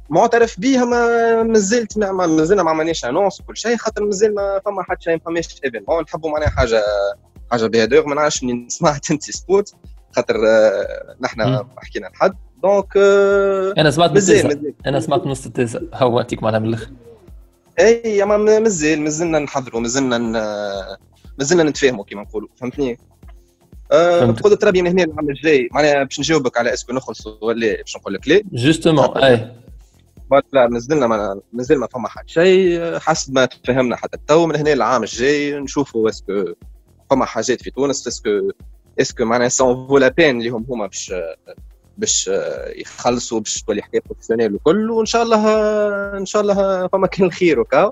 معترف 0.10 0.60
به 0.60 0.86
ما 0.86 1.44
مازلت 1.44 1.98
ما 1.98 2.12
مازلنا 2.12 2.64
ما 2.64 2.70
عملناش 2.70 3.06
annonce 3.06 3.42
وكل 3.42 3.58
شيء 3.58 3.78
خاطر 3.78 4.04
مازال 4.04 4.36
ما 4.36 4.62
فما 4.66 4.84
حتى 4.84 5.04
شيء 5.04 5.14
ما 5.14 5.20
فماش 5.26 5.48
événement 5.66 6.04
نحبوا 6.04 6.30
معناها 6.30 6.50
حاجة 6.50 6.84
حاجة 7.52 7.66
بها 7.66 7.86
دور 7.86 8.06
ما 8.08 8.16
نعرفش 8.16 8.44
نسمع 8.44 8.98
تنتي 8.98 9.32
سبوت 9.32 9.74
خاطر 10.16 10.38
نحن 11.22 11.66
حكينا 11.78 12.08
لحد 12.08 12.36
دونك 12.64 12.98
أنا 13.78 13.92
سمعت 13.92 14.12
مزال 14.12 14.74
أنا 14.86 15.00
سمعت 15.00 15.26
نص 15.28 15.46
التيزا 15.46 15.88
هو 15.94 16.20
أنتيك 16.20 16.44
معناها 16.44 16.60
من 16.60 16.70
الأخر. 16.70 16.90
إي 17.80 18.26
ما 18.26 18.38
مازال 18.38 19.02
مازلنا 19.02 19.40
نحضروا 19.40 19.82
مازلنا 19.82 20.18
مازلنا 21.40 21.64
نتفاهموا 21.64 22.04
كيما 22.04 22.22
نقولوا 22.22 22.50
فهمتني؟ 22.56 22.98
آه، 23.92 24.20
فهمتك. 24.20 24.44
بقدرة 24.44 24.68
ربي 24.70 24.82
من 24.82 24.88
هنا 24.88 25.04
العام 25.04 25.30
الجاي 25.30 25.70
معناها 25.72 26.04
باش 26.04 26.20
نجاوبك 26.20 26.58
على 26.58 26.74
اسكو 26.74 26.94
نخلصوا 26.94 27.36
ولا 27.42 27.78
باش 27.82 27.98
نقول 27.98 28.14
لك 28.14 28.28
لا؟ 28.28 28.42
جوستومون 28.54 29.18
إي. 29.18 29.52
لا 30.54 30.68
نزلنا 30.68 31.08
ما 31.08 31.42
نزل 31.54 31.78
ما 31.78 31.88
فما 31.88 32.08
حد 32.10 32.30
شيء 32.30 33.00
حسب 33.00 33.34
ما 33.34 33.46
تفهمنا 33.46 33.96
حتى. 33.96 34.18
تو 34.28 34.46
من 34.48 34.56
هنا 34.56 34.74
العام 34.74 35.04
الجاي 35.04 35.60
نشوفوا 35.60 36.10
اسكو 36.10 36.44
فما 37.10 37.26
حاجات 37.26 37.62
في 37.62 37.72
تونس 37.72 38.08
est-ce 38.08 38.23
que 38.23 38.30
est-ce 39.02 39.18
que 39.18 39.26
معناها 39.26 39.50
ça 39.50 39.69
en 39.69 39.88
vaut 39.88 39.98
la 39.98 40.08
peine 40.08 40.38
اللي 40.40 40.50
هم 40.50 40.66
هما 40.70 40.88
باش 40.88 41.14
باش 41.98 42.30
يخلصوا 42.76 43.40
باش 43.40 43.64
تولي 43.64 43.82
حكاية 43.82 44.02
professionnelle 44.06 44.54
وكل 44.54 44.92
وإن 44.92 45.06
شاء 45.06 45.24
الله 45.24 45.48
إن 46.18 46.26
شاء 46.26 46.42
الله 46.42 46.88
فما 46.88 47.08
كان 47.08 47.26
الخير 47.26 47.60
وكا؟ 47.60 47.92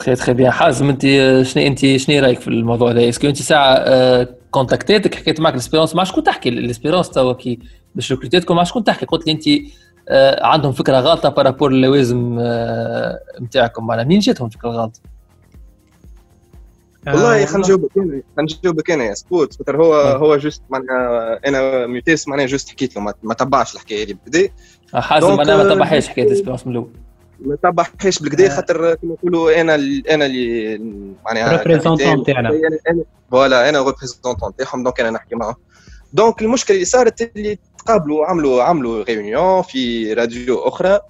très 0.00 0.14
très 0.14 0.32
bien. 0.32 0.50
حازم 0.50 0.88
أنت 0.88 1.02
شنو 1.42 1.66
أنت 1.66 1.96
شنو 1.96 2.22
رأيك 2.22 2.40
في 2.40 2.48
الموضوع 2.48 2.90
هذا؟ 2.90 3.08
est-ce 3.08 3.21
que 3.21 3.28
أنت 3.28 3.36
ساعة 3.36 3.74
آه، 3.74 4.28
كونتاكتيتك 4.50 5.14
حكيت 5.14 5.40
معك 5.40 5.52
ال 5.52 5.56
Espérance 5.56 5.94
مع 5.94 6.04
شكون 6.04 6.24
تحكي؟ 6.24 6.48
ال 6.48 6.54
Espérance 6.54 7.10
توا 7.10 7.32
كي 7.32 7.58
باش 7.94 8.12
ريكروتيتكم 8.12 8.56
مع 8.56 8.64
شكون 8.64 8.84
تحكي؟ 8.84 9.06
قلت 9.06 9.26
لي 9.26 9.32
أنت 9.32 9.44
آه، 10.08 10.46
عندهم 10.46 10.72
فكرة 10.72 11.00
غلطة 11.00 11.28
par 11.28 11.41
rapport 11.41 11.70
اللوازم 11.70 12.36
آه، 12.40 13.20
نتاعكم 13.40 13.86
معناها 13.86 14.04
منين 14.04 14.18
جاتهم 14.18 14.48
فكرة 14.48 14.68
غلطة؟ 14.68 15.00
والله 17.14 17.42
آه، 17.42 17.44
خلينا 17.46 17.58
نجاوبك 17.66 17.90
انا 17.96 18.22
خلينا 18.36 18.52
نجاوبك 18.60 18.90
أنا 18.90 19.04
يا 19.04 19.14
سبوت 19.14 19.56
خاطر 19.58 19.76
هو 19.76 19.94
آه. 19.94 20.16
هو 20.16 20.36
juste 20.36 20.62
معناها 20.70 21.40
أنا 21.46 21.86
ميتيس 21.86 22.28
معناها 22.28 22.46
juste 22.46 22.68
حكيت 22.70 22.96
له 22.96 23.02
ما- 23.02 23.14
ما 23.22 23.34
تبعش 23.34 23.74
الحكاية 23.74 24.02
اللي 24.02 24.14
بالكدا 24.24 24.52
آه، 24.94 25.00
حازم 25.00 25.26
donc، 25.26 25.40
أنا 25.40 25.56
ما 25.56 25.74
تبعهاش 25.74 26.08
حكاية 26.08 26.26
ال 26.26 26.30
Espérance 26.30 26.66
من 26.66 26.72
الأول 26.72 26.90
ما 27.40 27.56
تبعش 27.56 28.18
بالكدا. 28.20 28.48
خاطر 28.48 28.94
كما 28.94 29.12
نقولوا 29.12 29.60
أنا 29.60 29.74
ال- 29.74 30.08
أنا 30.08 30.26
اللي 30.26 30.78
معناها 31.24 31.56
capitaine. 31.56 32.24
تاعنا. 32.24 33.04
voilà 33.30 33.68
أنا 33.68 33.82
représentant 33.82 34.56
تاعهم 34.56 34.82
donc 34.82 35.00
أنا 35.00 35.10
نحكي 35.10 35.34
معاهم 35.34 35.54
donc 36.12 36.42
المشكلة 36.42 36.74
اللي 36.74 36.84
صارت 36.86 37.36
اللي 37.36 37.58
تقابلوا 37.78 38.26
عملوا 38.26 38.62
عملوا 38.62 39.04
réunion 39.04 39.62
في 39.62 40.12
راديو 40.12 40.58
أخرى 40.58 41.00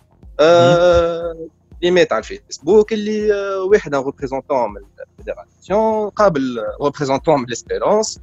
اللي 1.81 1.91
مات 1.91 2.13
على 2.13 2.21
الفيسبوك 2.21 2.93
اللي 2.93 3.35
آه، 3.35 3.63
واحد 3.63 3.95
un 3.95 4.03
représentant 4.05 4.71
من 4.71 4.81
ال 5.19 5.27
fédération 5.27 6.09
قابل 6.09 6.65
représentant 6.83 7.41
من 7.41 7.47
l'Espérance 7.47 8.21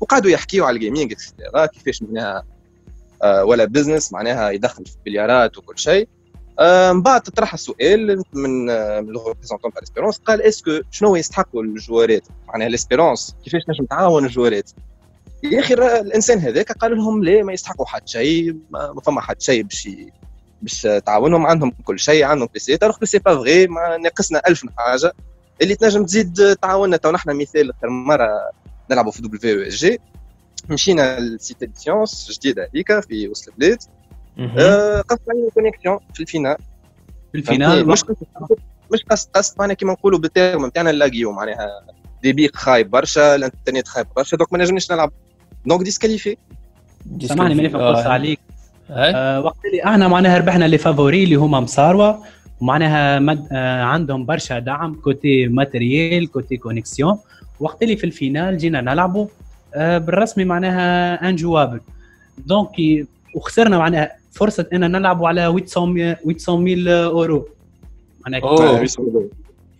وقعدوا 0.00 0.30
يحكيوا 0.30 0.66
على 0.66 0.74
ال 0.74 0.79
gaming 0.79 1.12
et 1.12 1.25
cetera 1.25 1.66
كيفاش 1.66 2.02
معناها 2.02 2.44
آه، 3.22 3.44
ولا 3.44 3.64
business 3.64 4.12
معناها 4.12 4.50
يدخل 4.50 4.86
في 4.86 4.96
البليارات 4.96 5.58
وكل 5.58 5.78
شيء. 5.78 6.08
آه، 6.58 6.92
من 6.92 7.02
بعد 7.02 7.20
تطرح 7.20 7.54
السؤال 7.54 8.22
من 8.32 8.70
آه، 8.70 9.00
من 9.00 9.12
تاع 9.14 9.70
l'Espérance 9.80 10.18
قال 10.18 10.42
est-ce 10.42 10.67
que 10.67 10.80
شنو 10.90 11.16
يستحقوا 11.16 11.62
الجوارات؟ 11.62 12.22
معناها 12.48 12.68
l'Espérance 12.68 13.36
كيفاش 13.44 13.62
نجم 13.68 13.84
تعاون 13.84 14.24
الجوارات؟ 14.24 14.70
يا 15.42 15.60
أخي 15.60 15.74
الإنسان 15.74 16.38
هذاك 16.38 16.72
قال 16.72 16.96
لهم 16.96 17.24
لا 17.24 17.42
ما 17.42 17.52
يستحقوا 17.52 17.86
حد 17.86 18.08
شيء 18.08 18.56
ما 18.70 18.92
ما 18.92 19.00
فما 19.00 19.20
حد 19.20 19.40
شيء 19.42 19.62
باش 19.62 19.88
باش 20.64 20.88
تعاونهم 21.06 21.46
عندهم 21.46 21.70
كل 21.84 21.98
شيء 21.98 22.24
عندهم 22.24 22.48
PC 22.52 22.76
تروح 22.76 23.04
سي 23.04 23.18
با 23.18 23.34
فغي 23.34 23.66
ما 23.66 23.96
ناقصنا 23.96 24.42
ألف 24.48 24.66
حاجة 24.76 25.12
اللي 25.62 25.74
تنجم 25.74 26.04
تزيد 26.04 26.56
تعاوننا. 26.62 26.96
تو 26.96 27.10
نحن 27.10 27.36
مثال 27.36 27.70
آخر 27.70 27.88
مرة 27.88 28.28
نلعبوا 28.90 29.12
في 29.12 29.22
WESG 29.22 29.98
مشينا 30.68 31.20
ل 31.20 31.29
cité 31.29 31.66
des 31.66 31.72
sciences 31.74 32.38
جديدة 32.38 32.68
هذيك 32.74 33.00
في 33.00 33.28
وسط 33.28 33.48
البلاد. 33.48 33.78
قصت 35.08 35.20
علينا 35.30 35.50
connexion 35.54 35.98
في 36.14 36.20
ال 36.20 36.24
finale. 36.24 36.56
في؟ 37.32 37.38
ال 37.38 37.44
finale؟ 37.44 37.88
مش 37.88 38.04
مش 38.92 39.04
قصت 39.10 39.28
قصت 39.34 39.54
معناها 39.58 39.74
كيما 39.74 39.92
نقولوا 39.92 40.18
بال 40.18 40.32
terme 40.32 40.66
نتاعنا 40.66 40.92
نلاقيو 40.92 41.32
معناها 41.32 41.68
débit 42.22 42.50
خايب 42.54 42.90
برشا 42.90 43.34
الانترنت 43.34 43.88
خايب 43.88 44.06
برشا 44.16 44.36
donc 44.36 44.52
ما 44.52 44.58
نجمناش 44.58 44.92
نلعب. 44.92 45.12
donc 45.66 45.82
disqualifié 45.82 46.36
سامحني 47.22 47.54
ماني 47.54 47.68
نقص 47.68 48.06
عليك. 48.06 48.40
آه، 48.90 49.40
وقت 49.40 49.64
اللي 49.66 49.84
إحنا 49.84 50.08
معناها 50.08 50.38
ربحنا 50.38 50.64
les 50.64 50.78
favoris 50.78 51.24
اللي 51.24 51.34
هما 51.34 51.60
مصاروه 51.60 52.22
ومعناها 52.60 53.18
مد... 53.18 53.48
آه، 53.52 53.82
عندهم 53.82 54.26
برشا 54.26 54.58
دعم 54.58 54.94
côté 54.94 55.46
matériel 55.46 56.30
côté 56.30 56.56
connexion. 56.56 57.18
وقت 57.60 57.82
اللي 57.82 57.96
في 57.96 58.04
ال 58.04 58.12
finale 58.12 58.58
جينا 58.58 58.80
نلعبوا 58.80 59.26
آه، 59.74 59.98
بالرسمي 59.98 60.44
معناها 60.44 61.14
injouable. 61.28 61.80
donc 62.46 62.70
وخسرنا 63.34 63.78
معناها 63.78 64.12
فرصة 64.32 64.66
ان 64.72 64.92
نلعبوا 64.92 65.28
على 65.28 65.62
800 65.66 66.14
800 66.38 67.04
أورو. 67.04 67.48
معناها 68.26 68.84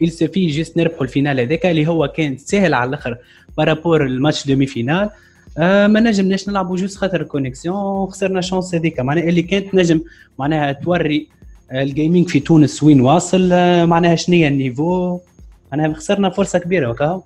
il 0.04 0.08
suffit 0.08 0.36
juste 0.36 0.76
نربحوا 0.76 1.02
ال 1.02 1.08
finale 1.08 1.40
هذاك 1.40 1.66
اللي 1.66 1.88
هو 1.88 2.08
كان 2.08 2.36
سهل 2.36 2.74
على 2.74 2.88
الآخر 2.88 3.16
par 3.58 3.73
rapport 3.73 4.06
ال 4.06 4.13
match 4.13 4.46
demi-finale. 4.46 5.10
آه 5.58 5.86
ما 5.86 6.00
نجمناش 6.00 6.48
نلعبوا 6.48 6.76
juste 6.76 6.96
خاطر 6.96 7.20
ال 7.20 7.26
connexion 7.26 7.76
وخسرنا 7.76 8.40
chance 8.40 8.74
هذيك 8.74 9.00
معناها 9.00 9.24
اللي 9.24 9.42
كانت 9.42 9.74
نجم 9.74 10.00
معناها 10.38 10.72
توري 10.72 11.28
آه، 11.70 11.82
ال 11.82 11.89
gaming 11.89 12.28
في 12.28 12.40
تونس 12.40 12.82
وين 12.82 13.00
واصل 13.00 13.48
آه، 13.52 13.84
معناها 13.84 14.16
شنو 14.16 14.36
هي 14.36 14.48
ال 14.48 14.57
niveau؟ 14.57 15.18
معناها 15.72 15.94
خسرنا 15.94 16.30
فرصة 16.30 16.58
كبيرة 16.58 16.90
وكهو؟ 16.90 17.22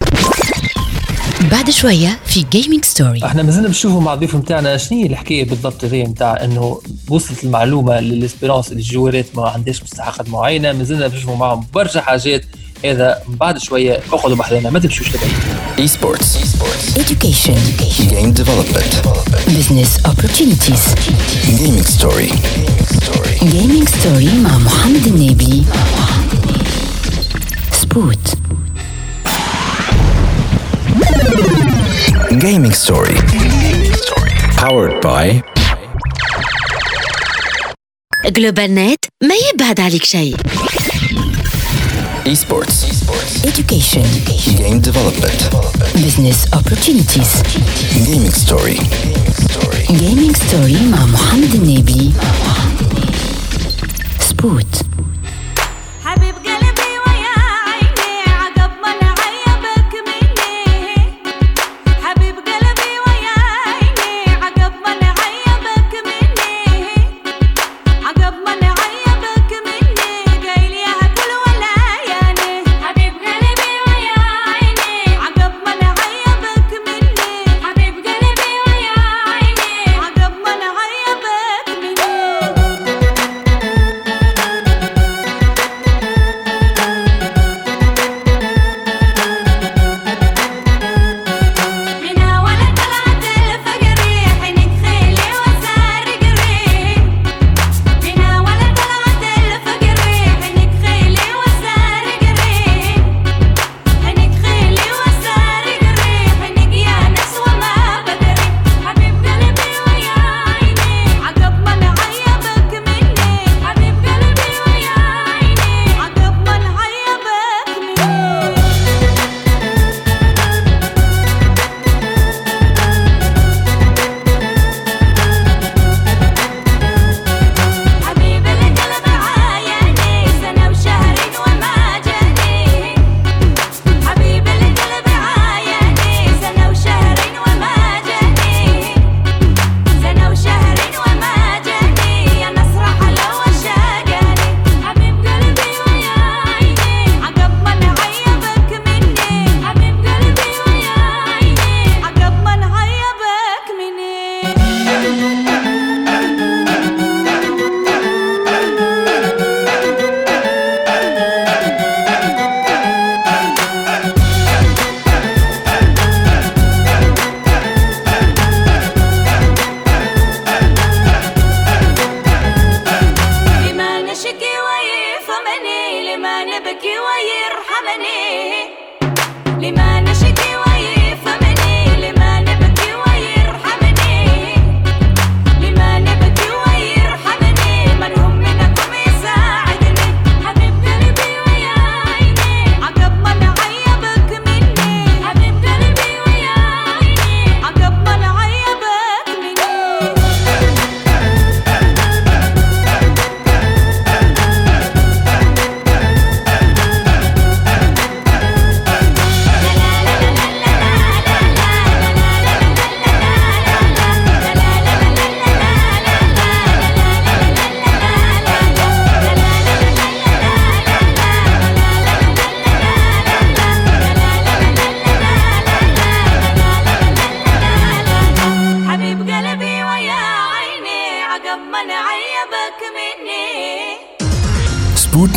بعد 1.53 1.71
شوية 1.71 2.19
في 2.25 2.45
gaming 2.51 2.85
story 2.85 3.25
إحنا 3.25 3.43
مازلنا 3.43 3.67
بنشوفوا 3.67 4.01
مع 4.01 4.15
الضيف 4.15 4.37
نتاعنا 4.37 4.77
شنو 4.77 4.99
هي 4.99 5.07
الحكاية 5.07 5.45
بالضبط 5.49 5.85
هذه 5.85 6.03
نتاع 6.03 6.45
إنه 6.45 6.81
وصلت 7.11 7.45
المعلومة 7.45 8.01
لل 8.01 8.13
Espérance 8.13 8.69
اللي 8.69 8.81
الجوارات 8.81 9.27
ما 9.37 9.49
عندهاش 9.49 9.83
مستحقات 9.83 10.29
معينة 10.29 10.73
مازلنا 10.73 11.07
بنشوفوا 11.07 11.37
معهم 11.37 11.67
برشا 11.75 12.01
حاجات. 12.01 12.45
إذا 12.85 13.23
بعد 13.27 13.59
شوية 13.59 14.01
اقعدوا 14.13 14.37
بحالنا 14.37 14.71
ما 14.71 14.79
تمشوش 14.79 15.09
لبعيد. 15.09 15.33
eSports 15.79 16.39
education 16.97 17.57
game 17.99 18.33
development 18.33 18.95
business 19.49 20.07
opportunities 20.07 20.81
gaming 21.45 21.85
story 21.85 22.33
gaming 23.43 23.89
story 23.89 24.31
مع 24.39 24.59
محمد 24.59 25.07
النبي. 25.07 25.65
سبوت 27.73 28.35
gaming 32.33 32.73
story 32.73 33.17
powered 34.57 35.05
by 35.05 35.43
جلوبال 38.27 38.75
نت 38.75 39.05
ما 39.23 39.35
يبعد 39.55 39.81
عليك 39.81 40.05
شيء. 40.05 40.37
Esports. 42.28 42.78
education 43.46 44.04
Game 44.58 44.80
development. 44.82 45.40
business 45.96 46.40
opportunities 46.54 47.32
Gaming 48.08 48.32
story. 48.32 48.80
جيمنج 49.92 50.36
ستوري 50.38 50.78
مع 50.92 51.06
محمد 51.06 51.56
النبي 51.56 52.12
سبوت 54.20 54.76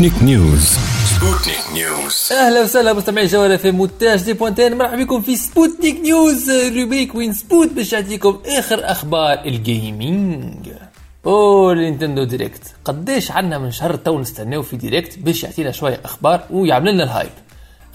Sputnik 0.01 0.23
News 0.23 0.77
Sputnik 1.05 1.57
News 1.73 2.29
أهلا 2.31 2.61
وسهلا 2.61 2.93
مستمعي 2.93 3.25
جوهرة 3.25 3.55
FM 3.55 3.79
وتاج 3.79 4.23
دي 4.23 4.33
point 4.33 4.61
tn. 4.61 4.77
مرحبا 4.77 5.03
بكم 5.03 5.21
في 5.21 5.35
Sputnik 5.35 5.99
News 5.99 6.51
rubrique 6.51 7.15
وين 7.15 7.33
سبوت 7.33 7.71
باش 7.71 7.93
يعطيكم 7.93 8.39
آخر 8.45 8.91
أخبار 8.91 9.45
ال 9.45 9.63
gaming 9.63 10.69
أو 11.25 11.73
Nintendo 11.73 12.23
Direct 12.23 12.61
قديش 12.85 13.31
عنا 13.31 13.57
من 13.57 13.71
شهر 13.71 13.95
تو 13.95 14.19
نستناو 14.19 14.61
في 14.61 14.77
Direct 14.77 15.19
باش 15.19 15.43
يعطينا 15.43 15.71
شوية 15.71 16.01
أخبار 16.05 16.43
ويعمل 16.51 16.93
لنا 16.93 17.03
ال 17.03 17.09
hype 17.09 17.31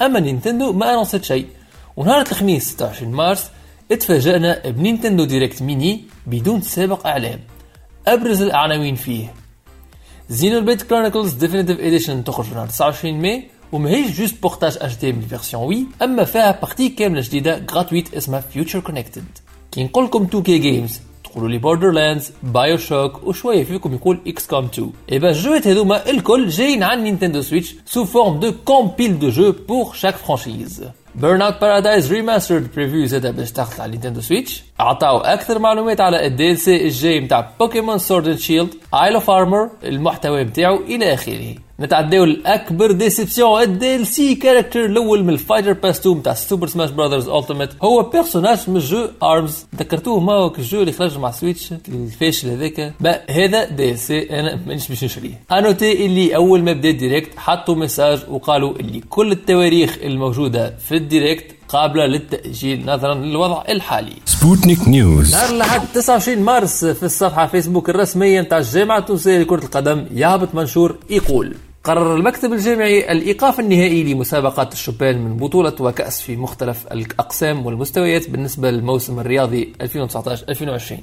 أما 0.02 0.20
Nintendo 0.20 0.72
ما 0.72 0.90
أنونست 0.92 1.24
شيء. 1.24 1.46
ونهار 1.96 2.20
الخميس 2.20 2.68
26 2.72 3.12
مارس 3.12 3.44
اتفاجأنا 3.92 4.68
ب 4.68 4.74
Nintendo 4.74 5.24
Direct 5.24 5.62
Mini 5.62 6.04
بدون 6.26 6.62
سابق 6.62 7.06
إعلام. 7.06 7.40
أبرز 8.06 8.42
العناوين 8.42 8.94
فيه. 8.94 9.34
Xenoblade 10.28 10.82
Chronicles 10.82 11.32
Definitive 11.32 11.80
Edition 11.80 12.24
تخرج 12.24 12.46
نهار 12.54 12.66
29 12.66 13.14
ماي 13.22 13.48
وماهيش 13.72 14.18
juste 14.18 14.42
portage 14.42 14.96
HD 14.96 15.12
من 15.12 15.18
ال 15.22 15.27
version 15.27 15.62
Wii 15.62 15.86
اما 16.02 16.24
فيها 16.24 16.60
partie 16.60 16.88
كامله 16.88 17.20
جديده 17.20 17.64
gratuite 17.70 18.14
اسمها 18.14 18.40
Future 18.40 18.80
Connected 18.80 19.24
كي 19.72 19.84
نقول 19.84 20.04
لكم 20.04 20.22
2K 20.22 20.58
Games 20.58 21.00
تقولوا 21.24 21.48
لي 21.48 21.58
Borderlands 21.58 22.32
BioShock 22.42 23.22
وشويه 23.24 23.64
فيكم 23.64 23.94
يقول 23.94 24.20
XCOM 24.26 24.64
2 24.64 24.92
eh 25.12 25.19
ben 25.19 25.30
الجوات 25.30 25.66
هذوما 25.66 26.10
الكل 26.10 26.48
جايين 26.48 26.82
عن 26.82 27.04
Nintendo 27.04 27.42
Switch 27.42 27.74
sous 27.86 28.04
forme 28.04 28.40
de 28.40 28.52
compile 28.64 29.18
de 29.18 29.28
jeux 29.28 29.52
pour 29.68 29.94
chaque 29.94 30.16
franchise 30.16 30.84
Burnout 31.20 31.60
Paradise 31.60 32.12
Remastered 32.12 32.74
prévu 32.74 33.06
زادا 33.06 33.30
باش 33.30 33.52
تحصل 33.52 33.82
على 33.82 33.92
Nintendo 33.92 34.20
Switch 34.20 34.62
عطاو 34.80 35.18
أكثر 35.18 35.58
معلومات 35.58 36.00
على 36.00 36.26
ال 36.26 36.58
DLC 36.58 36.84
الجاي 36.84 37.20
نتاع 37.20 37.50
Pokémon 37.60 37.98
Sword 37.98 38.38
Shield 38.38 38.74
Isle 38.94 39.14
of 39.14 39.30
Armor 39.30 39.70
المحتوى 39.84 40.44
نتاعو 40.44 40.76
إلى 40.76 41.14
آخره. 41.14 41.54
نتعداو 41.80 42.24
لأكبر 42.24 42.92
déception 42.92 43.96
ال 43.96 44.06
DLC 44.06 44.34
character 44.34 44.84
الأول 44.84 45.24
من 45.24 45.30
ال 45.30 45.35
Fighter 45.36 45.72
Pass 45.72 46.00
2 46.00 46.16
نتاع 46.16 46.34
Super 46.34 46.66
Smash 46.66 46.90
Brothers 46.90 47.28
Ultimate. 47.28 47.70
هو 47.82 48.02
personnage 48.02 48.58
من 48.68 48.78
jeu 48.78 49.08
ARMS. 49.22 49.66
ذكرتوه 49.76 50.20
ما 50.20 50.32
هو 50.32 50.52
ال 50.58 50.64
jeu 50.64 50.80
اللي 50.80 50.92
خرج 50.92 51.18
مع 51.18 51.30
Switch 51.30 51.72
الفاشل 51.88 52.48
هذاك. 52.48 52.94
هذا 53.30 53.64
DLC 53.64 54.40
أنا 54.40 54.60
مانيش 54.66 54.88
باش 54.88 55.04
نشريه. 55.04 55.40
à 55.52 55.61
noter 55.61 56.06
اللي 56.06 56.36
أول 56.36 56.62
ما 56.62 56.72
بدأ 56.72 56.88
ال 56.88 56.95
Direct 56.95 57.38
حطوا 57.38 57.74
message 57.74 58.20
وقالوا 58.28 58.72
اللي 58.76 59.00
كل 59.00 59.32
التواريخ 59.32 59.98
الموجودة 60.02 60.76
في 60.88 60.96
ال 60.96 61.05
Direct 61.05 61.56
قابلة 61.68 62.06
للتأجيل 62.06 62.86
نظرا 62.86 63.14
للوضع 63.14 63.62
الحالي. 63.68 64.12
Sputnik 64.24 64.88
News 64.88 65.34
نهار 65.34 65.50
الأحد 65.50 65.80
29 65.94 66.38
مارس 66.38 66.84
في 66.84 67.02
الصفحة 67.02 67.46
فيسبوك 67.46 67.90
الرسمية 67.90 68.40
نتاع 68.40 68.58
الجامعة 68.58 68.98
التونسية 68.98 69.38
لكرة 69.38 69.64
القدم 69.64 70.06
يهبط 70.14 70.54
منشور 70.54 70.96
يقول 71.10 71.54
قرر 71.86 72.16
المكتب 72.16 72.52
الجامعي 72.52 73.12
الإيقاف 73.12 73.60
النهائي 73.60 74.14
لمسابقات 74.14 74.72
الشبان 74.72 75.18
من 75.18 75.36
بطولة 75.36 75.72
وكأس 75.80 76.22
في 76.22 76.36
مختلف 76.36 76.86
الأقسام 76.92 77.66
والمستويات 77.66 78.30
بالنسبة 78.30 78.70
للموسم 78.70 79.20
الرياضي 79.20 79.72
2019-2020 79.82 79.88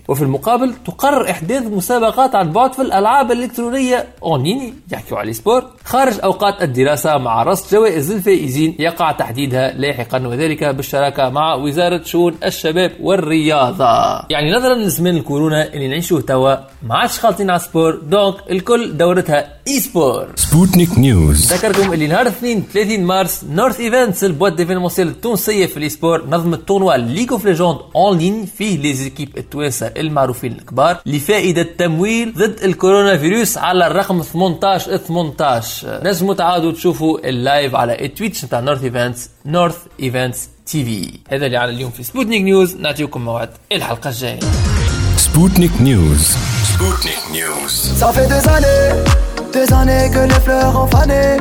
وفي 0.07 0.21
المقابل 0.21 0.73
تقرر 0.85 1.29
إحداث 1.29 1.63
مسابقات 1.63 2.35
عن 2.35 2.51
بعد 2.51 2.73
في 2.73 2.81
الألعاب 2.81 3.31
الإلكترونية 3.31 4.07
أونلاين 4.23 4.73
يحكوا 4.91 5.17
على 5.17 5.29
ال 5.29 5.34
eSport 5.34 5.63
خارج 5.83 6.13
أوقات 6.23 6.61
الدراسة 6.61 7.17
مع 7.17 7.43
رصد 7.43 7.75
جوائز 7.75 8.11
الفائزين 8.11 8.75
يقع 8.79 9.11
تحديدها 9.11 9.71
لاحقا 9.71 10.27
وذلك 10.27 10.63
بالشراكة 10.63 11.29
مع 11.29 11.55
وزارة 11.55 12.03
شؤون 12.03 12.35
الشباب 12.45 12.91
والرياضة. 13.01 14.25
يعني 14.29 14.51
نظرا 14.51 14.75
لزمان 14.75 15.17
الكورونا 15.17 15.73
اللي 15.73 15.87
نعيشوه 15.87 16.21
توا 16.21 16.55
ما 16.83 16.95
عادش 16.95 17.19
خالطين 17.19 17.49
على 17.49 17.59
ال 17.59 17.65
sport 17.65 17.95
donc 17.95 18.35
الكل 18.51 18.97
دورتها 18.97 19.53
eSport 19.67 20.27
Sputnik 20.73 20.97
News 20.99 21.53
ذكركم 21.53 21.93
اللي 21.93 22.07
نهار 22.07 22.21
الاثنين 22.21 22.63
30 22.73 22.99
مارس 22.99 23.43
North 23.49 23.79
Events 23.79 24.23
ال 24.23 24.29
boîte 24.29 24.55
d'événementiel 24.55 25.07
التونسيه 25.07 25.65
في 25.65 25.77
ال 25.77 25.84
eSport 25.84 26.27
نظمت 26.29 26.67
tournoi 26.67 26.93
League 26.93 27.31
of 27.31 27.45
Legends 27.45 27.77
en 27.95 28.17
ligne 28.17 28.45
فيه 28.45 28.77
les 28.77 28.93
équipes 28.93 29.37
التوانسه 29.37 29.87
المعروفين 29.97 30.51
الكبار 30.51 31.01
لفائده 31.05 31.63
تمويل 31.77 32.33
ضد 32.33 32.59
الكورونا 32.63 33.17
فيروس 33.17 33.57
على 33.57 33.87
الرقم 33.87 34.21
18 34.21 34.97
18 34.97 36.03
نجموا 36.03 36.33
تعادوا 36.33 36.71
تشوفوا 36.71 37.29
ال 37.29 37.38
live 37.38 37.75
على 37.75 38.05
ال 38.05 38.11
Twitch 38.11 38.45
نتاع 38.45 38.59
North 38.59 38.83
Events 38.83 39.29
North 39.45 39.77
Events 39.99 40.49
TV 40.65 41.19
هذا 41.29 41.45
اللي 41.45 41.57
على 41.57 41.71
اليوم 41.71 41.91
في 41.91 42.03
Sputnik 42.03 42.41
News 42.41 42.75
نعطيكم 42.75 43.21
موعد 43.21 43.49
الحلقة 43.71 44.09
الجايه 44.09 44.39
سبوتنيك 45.17 45.81
نيوز 45.81 46.27
سبوتنيك 46.73 47.19
نيوز 47.31 48.03
Ça 48.03 48.11
fait 48.15 48.27
des 48.27 48.47
années, 48.55 49.03
des 49.53 49.71
années 49.71 50.09
que 50.09 50.19
les 50.31 50.41
fleurs 50.45 50.75
ont 50.81 50.87
fané. 50.87 51.37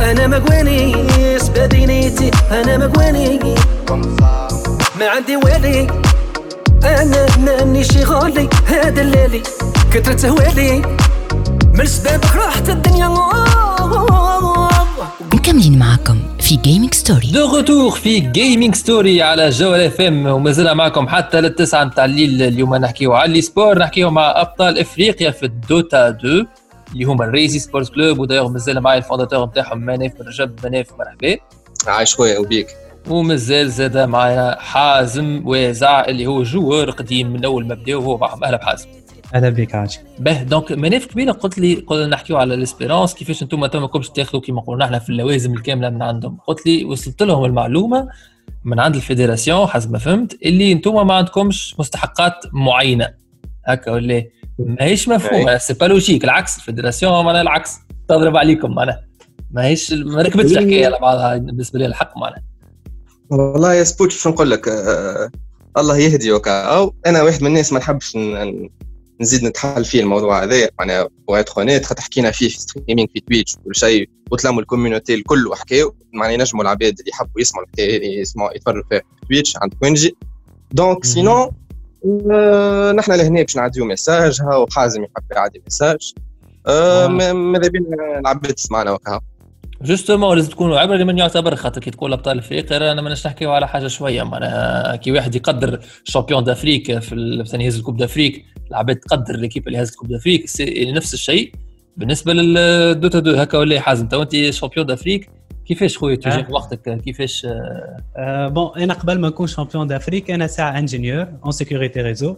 أنا 0.00 0.26
مقوينيس 0.26 1.48
بدينيتي 1.48 2.30
أنا 2.50 2.76
مقويني 2.76 3.54
ما 4.98 5.08
عندي 5.08 5.36
والي 5.36 5.86
أنا 6.84 7.26
ماني 7.38 7.84
شغالي 7.84 8.48
هذا 8.66 9.02
الليلي 9.02 9.42
كثرة 9.92 10.14
تهوالي 10.14 10.82
من 11.74 11.86
سبابك 11.86 12.36
راحت 12.36 12.68
الدنيا 12.68 13.06
مكملين 15.40 15.78
معكم 15.78 16.18
في 16.40 16.56
جيمنج 16.56 16.94
ستوري 16.94 17.30
de 17.32 17.56
retour 17.56 17.90
في 17.90 18.20
gaming 18.20 18.74
story 18.74 19.22
على 19.22 19.50
جوهرة 19.50 19.80
FM 19.80 20.26
ومازلنا 20.26 20.74
معكم 20.74 21.08
حتى 21.08 21.40
للتسعة 21.40 21.84
نتاع 21.84 22.04
الليل. 22.04 22.42
اليوم 22.42 22.76
نحكيو 22.76 23.12
على 23.12 23.32
l'eSport 23.32 23.78
نحكيو 23.78 24.10
مع 24.10 24.40
أبطال 24.40 24.78
إفريقيا 24.78 25.30
في 25.30 25.46
ال 25.46 25.58
Dota 25.58 26.08
2 26.08 26.46
اللي 26.92 27.04
هما 27.04 27.24
ال 27.24 27.31
Rise 27.31 27.58
eSport 27.58 27.88
Club 27.88 28.18
ودايوغ 28.18 28.48
مازال 28.48 28.80
معايا 28.80 28.98
ال 28.98 29.03
fondateur 29.03 29.46
نتاعهم 29.46 29.78
مناف 29.78 30.12
بن 30.20 30.26
رجب 30.26 30.66
مناف 30.66 30.86
مرحبا 30.98 31.36
عايش 31.86 32.14
خويا 32.14 32.38
وبيك 32.38 32.66
ومازال 33.08 33.70
زاد 33.70 33.98
معايا 33.98 34.56
حازم 34.60 35.42
وازع 35.44 36.04
اللي 36.04 36.26
هو 36.26 36.42
joueur 36.42 36.90
قديم 36.90 37.32
من 37.32 37.44
أول 37.44 37.66
ما 37.66 37.74
بداو 37.74 38.00
هو 38.00 38.18
معهم. 38.18 38.44
أهلا 38.44 38.56
بحازم. 38.56 38.86
أهلا 39.34 39.50
بك 39.50 39.74
عاش 39.74 39.98
به 40.18 40.42
donc 40.42 40.72
مناف 40.72 41.06
كبيره 41.06 41.32
قلت 41.32 41.58
لي 41.58 41.74
قلنا 41.74 42.06
نحكيو 42.06 42.36
على 42.36 42.54
ال 42.54 42.60
Espérance 42.60 43.14
كيفاش 43.14 43.42
أنتم 43.42 43.66
تو 43.66 43.80
ماكمش 43.80 44.10
تاخذوا 44.10 44.40
كيما 44.40 44.60
قلنا 44.60 44.84
إحنا 44.84 44.98
في 44.98 45.10
اللوازم 45.10 45.54
الكاملة 45.54 45.90
من 45.90 46.02
عندهم. 46.02 46.38
قلت 46.46 46.66
لي 46.66 46.84
وصلت 46.84 47.22
لهم 47.22 47.44
المعلومة 47.44 48.08
من 48.64 48.80
عند 48.80 48.94
ال 48.94 49.01
fédération 49.01 49.66
حسب 49.66 49.92
ما 49.92 49.98
فهمت 49.98 50.38
اللي 50.42 50.72
أنتم 50.72 51.06
ما 51.06 51.14
عندكمش 51.14 51.74
مستحقات 51.78 52.34
معينة. 52.52 53.08
هكا 53.66 53.90
ولا 53.90 54.14
إيه؟ 54.14 54.30
ماهيش 54.58 55.08
مفهومه 55.08 55.58
c'est 55.58 55.74
pas 55.74 55.84
logique 55.84 56.24
العكس 56.24 56.58
ال 56.58 56.64
fédération 56.64 57.24
معناها 57.24 57.42
العكس 57.42 57.78
تضرب 58.08 58.36
عليكم 58.36 58.74
معناها. 58.74 59.04
ماهيش 59.50 59.92
ما 59.92 60.22
ركبتش 60.22 60.52
الحكاية 60.52 60.86
على 60.86 60.98
بعضها 60.98 61.36
بالنسبة 61.36 61.78
لي 61.78 61.86
الحق 61.86 62.18
معناها. 62.18 62.42
والله 63.30 63.74
يا 63.74 63.84
سبوت 63.84 64.10
شو 64.10 64.30
نقول 64.30 64.50
لك؟ 64.50 64.68
آه 64.68 65.30
الله 65.78 65.96
يهدي 65.98 66.32
وكهو 66.32 66.62
أو 66.62 66.94
أنا 67.06 67.22
واحد 67.22 67.42
من 67.42 67.46
الناس 67.46 67.72
ما 67.72 67.78
نحبش 67.78 68.16
نزيد 69.20 69.44
نتحل 69.44 69.84
فيه 69.84 70.00
الموضوع 70.00 70.42
هذا. 70.42 70.68
معناها 70.78 71.08
pour 71.28 71.42
être 71.58 71.67
honnête 71.67 71.84
خاطر 71.84 72.02
حكينا 72.02 72.30
فيه 72.30 72.48
في 72.48 72.60
streaming 72.60 73.06
في 73.14 73.20
Twitch 73.20 73.56
وكل 73.56 73.76
شيء. 73.76 74.08
وتلموا 74.30 74.60
ال 74.60 74.65
community 74.65 75.14
الكل 75.14 75.46
وحكاو 75.46 75.94
معناها 76.14 76.32
ينجموا 76.34 76.62
العباد 76.62 76.98
اللي 76.98 77.10
يحبوا 77.10 77.40
يسمعوا 77.40 77.64
الحكاية 77.66 78.20
يسمعوا 78.20 78.56
يتفرجوا 78.56 78.82
في 78.90 79.00
تويتش 79.28 79.56
عند 79.56 79.74
كوينجي 79.74 80.16
donc 80.72 81.04
sinon 81.04 81.50
آه 82.32 82.92
نحن 82.92 83.12
لهنا 83.12 83.42
باش 83.42 83.56
نعديو 83.56 83.84
message 83.84 84.40
هاو 84.42 84.66
حازم 84.70 85.02
يحب 85.04 85.24
يعدي 85.32 85.62
message 85.64 86.14
آه. 86.66 87.06
ما- 87.06 87.32
ماذا 87.32 87.68
بينا 87.68 88.18
العباد 88.18 88.52
تسمعنا 88.54 88.90
وكا 88.90 89.20
justement 89.82 90.36
لازم 90.36 90.50
تكونوا 90.50 90.78
عبره 90.78 90.96
لمن 90.96 91.18
يعتبر 91.18 91.54
خاطر 91.54 91.80
كي 91.80 91.90
تقول 91.90 92.12
ابطال 92.12 92.38
افريقيا 92.38 92.92
أنا 92.92 93.02
ما 93.02 93.14
نحكيو 93.26 93.52
على 93.52 93.68
حاجة 93.68 93.86
شوية 93.86 94.22
معناها 94.22 94.96
كي 94.96 95.12
واحد 95.12 95.34
يقدر 95.34 95.80
champion 96.04 96.44
d'Afrique 96.44 96.98
في 96.98 97.14
مثلا 97.40 97.62
يهز 97.62 97.76
ال 97.76 97.79
coupe 97.79 97.96
d'Afrique 97.96 98.44
العباد 98.70 98.96
تقدر 98.96 99.36
l'équipe 99.36 99.66
اللي 99.68 99.82
هزت 99.82 99.92
ال 99.92 99.95
coupe 99.95 100.08
d'Afrique 100.08 100.60
يعني 100.60 100.92
نفس 100.92 101.14
الشيء. 101.14 101.52
بالنسبة 101.96 102.32
لل 102.32 102.61
Dota 102.61 103.18
deux 103.18 103.34
هكا 103.36 103.58
ولا 103.58 103.80
حازم 103.80 104.08
تو 104.08 104.22
أنت 104.22 104.50
champion 104.50 104.86
d'Afrique 104.86 105.30
كيفاش 105.66 105.98
خويا 105.98 106.16
تجي 106.16 106.30
أه. 106.30 106.46
وقتك؟ 106.50 107.00
كيفاش؟ 107.04 107.46
آه 108.16 108.48
bon 108.48 108.70
أنا 108.76 108.94
قبل 108.94 109.18
ما 109.18 109.28
نكون 109.28 109.46
champion 109.46 109.86
d'Afrique 109.86 110.30
أنا 110.30 110.46
ساعة 110.46 110.78
ingénieur 110.78 111.26
en 111.44 111.52
sécurité 111.52 112.00
réseau 112.00 112.36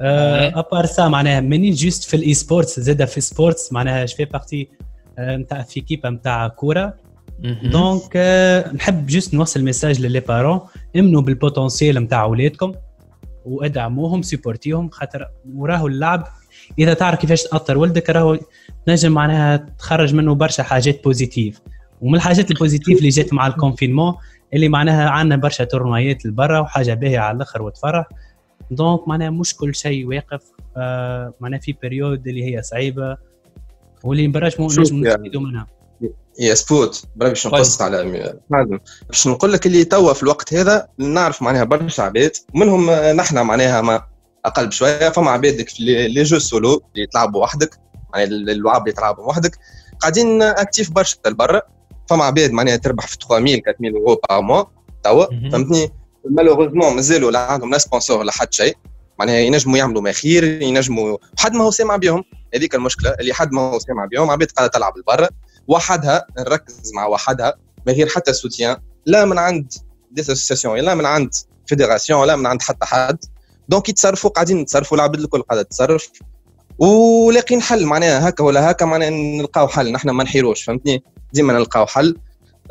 à 0.00 0.17
part 0.17 0.86
ça 0.86 1.08
معناها 1.08 1.40
ماني 1.40 1.70
juste 1.70 2.04
في 2.04 2.16
ال 2.16 2.34
e-sports 2.34 2.80
زاده 2.80 3.04
في 3.04 3.20
sports 3.20 3.72
معناها 3.72 4.04
جو 4.04 4.16
في 4.16 4.24
partie 4.24 4.68
نتاع 5.20 5.62
في 5.62 5.80
équipe 5.80 6.10
نتاع 6.10 6.48
كورة. 6.48 6.94
Donc 7.62 8.12
آه، 8.16 8.72
نحب 8.72 9.06
juste 9.06 9.34
نوصل 9.34 9.62
message 9.62 10.00
للي 10.00 10.20
parents 10.20 10.60
امنوا 10.96 11.22
بال 11.22 11.36
potentiel 11.36 11.98
نتاع 11.98 12.22
اولادكم 12.22 12.72
وادعموهم 13.44 14.22
supportيهم 14.22 14.90
خاطر 14.90 15.28
وراه 15.54 15.86
اللعب. 15.86 16.26
إذا 16.78 16.94
تعرف 16.94 17.20
كيفاش 17.20 17.42
تأثر 17.42 17.78
ولدك 17.78 18.10
راهو 18.10 18.38
تنجم 18.86 19.12
معناها 19.12 19.56
تخرج 19.56 20.14
منه 20.14 20.34
برشا 20.34 20.62
حاجات 20.62 21.04
positives 21.04 21.60
ومن 22.00 22.14
الحاجات 22.14 22.50
ال 22.50 22.55
positives 22.55 22.98
اللي 22.98 23.08
جات 23.08 23.32
مع 23.32 23.46
ال 23.46 23.52
confinement 23.52 24.14
اللي 24.54 24.68
معناها 24.68 25.10
عندنا 25.10 25.36
برشا 25.36 25.64
tournoiيات 25.64 26.26
لبرا 26.26 26.58
وحاجة 26.58 26.94
باهية 26.94 27.18
على 27.18 27.36
الأخر 27.36 27.62
وتفرح. 27.62 28.08
donc 28.70 29.08
معناها 29.08 29.30
مش 29.30 29.56
كل 29.56 29.74
شيء 29.74 30.06
واقف 30.06 30.42
آه 30.76 31.34
معناها 31.40 31.60
في 31.60 31.74
période 31.82 32.28
اللي 32.28 32.44
هي 32.56 32.62
صعيبة. 32.62 33.16
واللي 34.04 34.26
برشمو 34.28 34.68
شوف 34.68 34.78
نجم 34.92 35.04
يعني. 35.04 35.08
نستفيدوا 35.14 35.40
منها. 35.40 35.66
يا 36.38 36.54
spot 36.54 37.04
برا 37.16 37.28
باش 37.28 37.42
طيب. 37.44 37.54
نقص 37.54 37.82
على 37.82 38.04
م- 38.04 38.40
حازم 38.54 38.78
باش 39.08 39.28
نقول 39.28 39.52
لك 39.52 39.66
اللي 39.66 39.84
توا 39.84 40.12
في 40.12 40.22
الوقت 40.22 40.54
هذا 40.54 40.88
نعرف 40.98 41.42
معناها 41.42 41.64
برشا 41.64 42.02
عباد 42.02 42.32
منهم 42.54 42.90
نحن 42.90 43.38
معناها 43.42 43.80
ما 43.80 44.02
أقل 44.44 44.66
بشوية 44.66 45.08
فما 45.08 45.30
عبادك 45.30 45.68
في 45.68 45.82
les- 45.82 46.22
jeux 46.22 46.38
solo 46.38 46.82
اللي 46.94 47.06
تلعبوا 47.06 47.42
وحدك 47.42 47.74
معناها 48.12 48.28
اللعاب 48.28 48.82
اللي 48.82 48.92
تلعبوا 48.92 49.24
وحدك 49.24 49.58
قاعدين 50.00 50.42
actifs 50.42 50.90
برشا 50.90 51.16
لبرا 51.26 51.62
فما 52.10 52.24
عباد 52.24 52.50
معناها 52.50 52.76
تربح 52.76 53.06
في 53.06 53.16
3000 53.28 53.60
4000 53.66 53.94
أورو 53.96 54.20
par 54.30 54.40
mois 54.42 54.64
توا. 55.04 55.50
فهمتني؟ 55.52 55.90
malheureusement 56.30 56.96
مازالوا 56.96 57.30
لا 57.30 57.38
عندهم 57.38 57.70
لا 57.70 57.78
sponsor 57.78 58.22
لا 58.22 58.32
حد 58.32 58.54
شيء. 58.54 58.76
معناها 59.18 59.36
ينجموا 59.38 59.78
يعملوا 59.78 60.02
ما 60.02 60.12
خير 60.12 60.62
ينجموا 60.62 61.18
حد 61.38 61.52
ما 61.54 61.64
هو 61.64 61.70
سامع 61.70 61.96
بهم 61.96 62.24
هذيك 62.54 62.74
المشكلة 62.74 63.10
اللي 63.20 63.34
حد 63.34 63.52
ما 63.52 63.60
هو 63.60 63.78
سامع 63.78 64.04
بهم 64.04 64.30
عباد 64.30 64.50
قاعدة 64.50 64.72
تلعب 64.72 64.98
لبرا. 64.98 65.28
وحدها 65.68 66.26
نركز 66.38 66.92
مع 66.94 67.06
وحدها 67.06 67.54
من 67.86 67.92
غير 67.92 68.08
حتى 68.08 68.32
سوتيان 68.32 68.76
لا 69.06 69.24
من 69.24 69.38
عند 69.38 69.72
des 70.10 70.20
associations 70.20 70.78
لا 70.78 70.94
من 70.94 71.06
عند 71.06 71.34
fédération 71.66 72.26
لا 72.26 72.36
من 72.36 72.46
عند 72.46 72.62
حتى 72.62 72.86
حد. 72.86 73.18
donc 73.68 73.88
يتصرفوا 73.88 74.30
قاعدين 74.30 74.58
يتصرفوا 74.58 74.96
العباد 74.96 75.20
الكل 75.20 75.42
قاعدة 75.42 75.62
تتصرف. 75.62 76.10
ولاقين 76.78 77.62
حل 77.62 77.86
معناها 77.86 78.28
هكا 78.28 78.44
ولا 78.44 78.70
هكا 78.70 78.84
معناها 78.84 79.10
نلقاو 79.10 79.68
حل. 79.68 79.92
نحن 79.92 80.10
ما 80.10 80.24
نحيروش 80.24 80.62
فهمتني؟ 80.62 81.04
ديما 81.32 81.52
نلقاو 81.52 81.86
حل. 81.86 82.16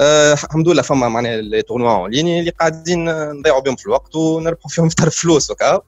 آه 0.02 0.34
الحمد 0.34 0.70
لله 0.70 0.82
فما 0.82 1.10
معناها 1.10 1.38
les 1.38 1.62
tournois 1.62 1.92
en 1.92 2.12
ligne 2.12 2.40
اللي 2.40 2.52
قاعدين 2.52 3.06
نضيعوا 3.32 3.62
بهم 3.62 3.76
في 3.76 3.86
الوقت 3.86 4.16
ونربحوا 4.16 4.70
فيهم 4.70 4.90
طرف 4.90 5.16
فلوس 5.16 5.52
وكا. 5.52 5.82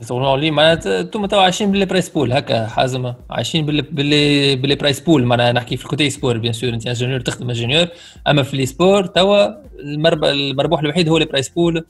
تقولوا 0.00 0.36
لي 0.36 0.50
معناتها 0.50 1.00
أنتم 1.00 1.26
تو 1.26 1.38
عايشين 1.40 1.70
بال 1.70 1.76
les 1.76 1.84
prize 1.84 2.08
pool 2.08 2.32
هكا 2.32 2.66
حازم 2.66 3.12
عايشين 3.30 3.66
باللي 3.66 3.82
باللي 3.82 4.56
بال 4.56 4.63
les 4.63 4.74
prize 4.74 5.00
pool 5.00 5.24
معناها 5.24 5.52
نحكي 5.52 5.76
في 5.76 5.84
ال 5.84 5.89
côté 5.89 6.10
sport 6.10 6.38
bien 6.38 6.52
sûr 6.52 6.70
انت 6.70 6.86
ingénieur 6.86 7.20
تخدم 7.20 7.48
ingénieur 7.48 7.86
اما 8.28 8.42
في 8.42 8.56
les 8.56 8.66
sports 8.66 9.06
توا 9.06 9.46
المرب- 9.80 10.24
المربوح 10.24 10.80
الوحيد 10.80 11.08
هو 11.08 11.18
les 11.18 11.24
prize 11.24 11.48
pool 11.48 11.84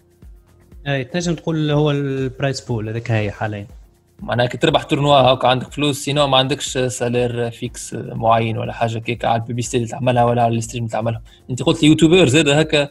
اي 0.88 1.04
تنجم 1.04 1.34
تقول 1.34 1.70
هو 1.70 1.90
ال 1.90 2.02
prize 2.02 2.60
pool 2.60 2.88
هذاك 2.88 3.10
هي 3.10 3.30
حاليا 3.30 3.66
معناها 4.20 4.46
كي 4.46 4.58
تربح 4.58 4.82
tournoi 4.82 5.14
هكا 5.14 5.48
عندك 5.48 5.72
فلوس 5.72 6.04
sinon 6.04 6.26
ما 6.26 6.36
عندكش 6.36 6.78
salaire 6.78 7.50
fixe 7.50 7.94
معين 7.94 8.58
ولا 8.58 8.72
حاجة 8.72 8.98
كيك 8.98 9.24
على 9.24 9.42
البيبيستي 9.42 9.76
اللي 9.76 9.88
تعملها 9.88 10.24
ولا 10.24 10.42
على 10.42 10.56
ال 10.56 10.60
stream 10.60 10.84
اللي 10.84 10.92
تعملها 10.92 11.22
انت 11.50 11.62
قلت 11.62 11.82
يوتيوبر 11.82 12.26
زاد 12.28 12.48
هكا 12.48 12.88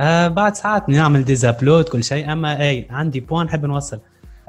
آه 0.00 0.28
بعد 0.28 0.54
ساعات 0.56 0.88
نعمل 0.88 1.24
des 1.24 1.42
uploads 1.42 1.84
كل 1.84 2.04
شيء 2.04 2.32
اما 2.32 2.60
اي 2.68 2.86
عندي 2.90 3.20
point 3.20 3.46
نحب 3.46 3.66
نوصل. 3.66 3.98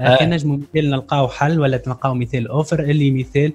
كان 0.02 0.30
نجموا 0.30 0.58
مثال 0.58 0.90
نلقاو 0.90 1.28
حل 1.28 1.60
ولا 1.60 1.82
نلقاو 1.88 2.14
مثال 2.14 2.48
offre 2.48 2.80
اللي 2.80 3.12
مثال 3.12 3.54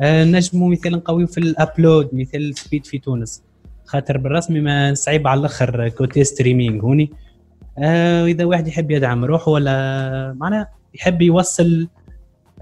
آه 0.00 0.24
نجموا 0.24 0.70
مثال 0.70 0.92
نقويو 0.92 1.26
في 1.26 1.38
ال 1.38 1.48
upload 1.48 2.08
مثال 2.12 2.58
speed 2.58 2.86
في 2.86 2.98
تونس. 2.98 3.42
خاطر 3.86 4.18
بالرسمي 4.18 4.60
ما 4.60 4.94
صعيب 4.94 5.26
على 5.26 5.40
الأخر 5.40 5.88
côté 5.88 6.24
streaming 6.24 6.82
هوني. 6.82 7.10
آه 7.78 8.24
إذا 8.24 8.44
واحد 8.44 8.68
يحب 8.68 8.90
يدعم 8.90 9.24
روحه 9.24 9.50
ولا 9.50 10.34
معناها 10.36 10.68
يحب 10.94 11.22
يوصل 11.22 11.88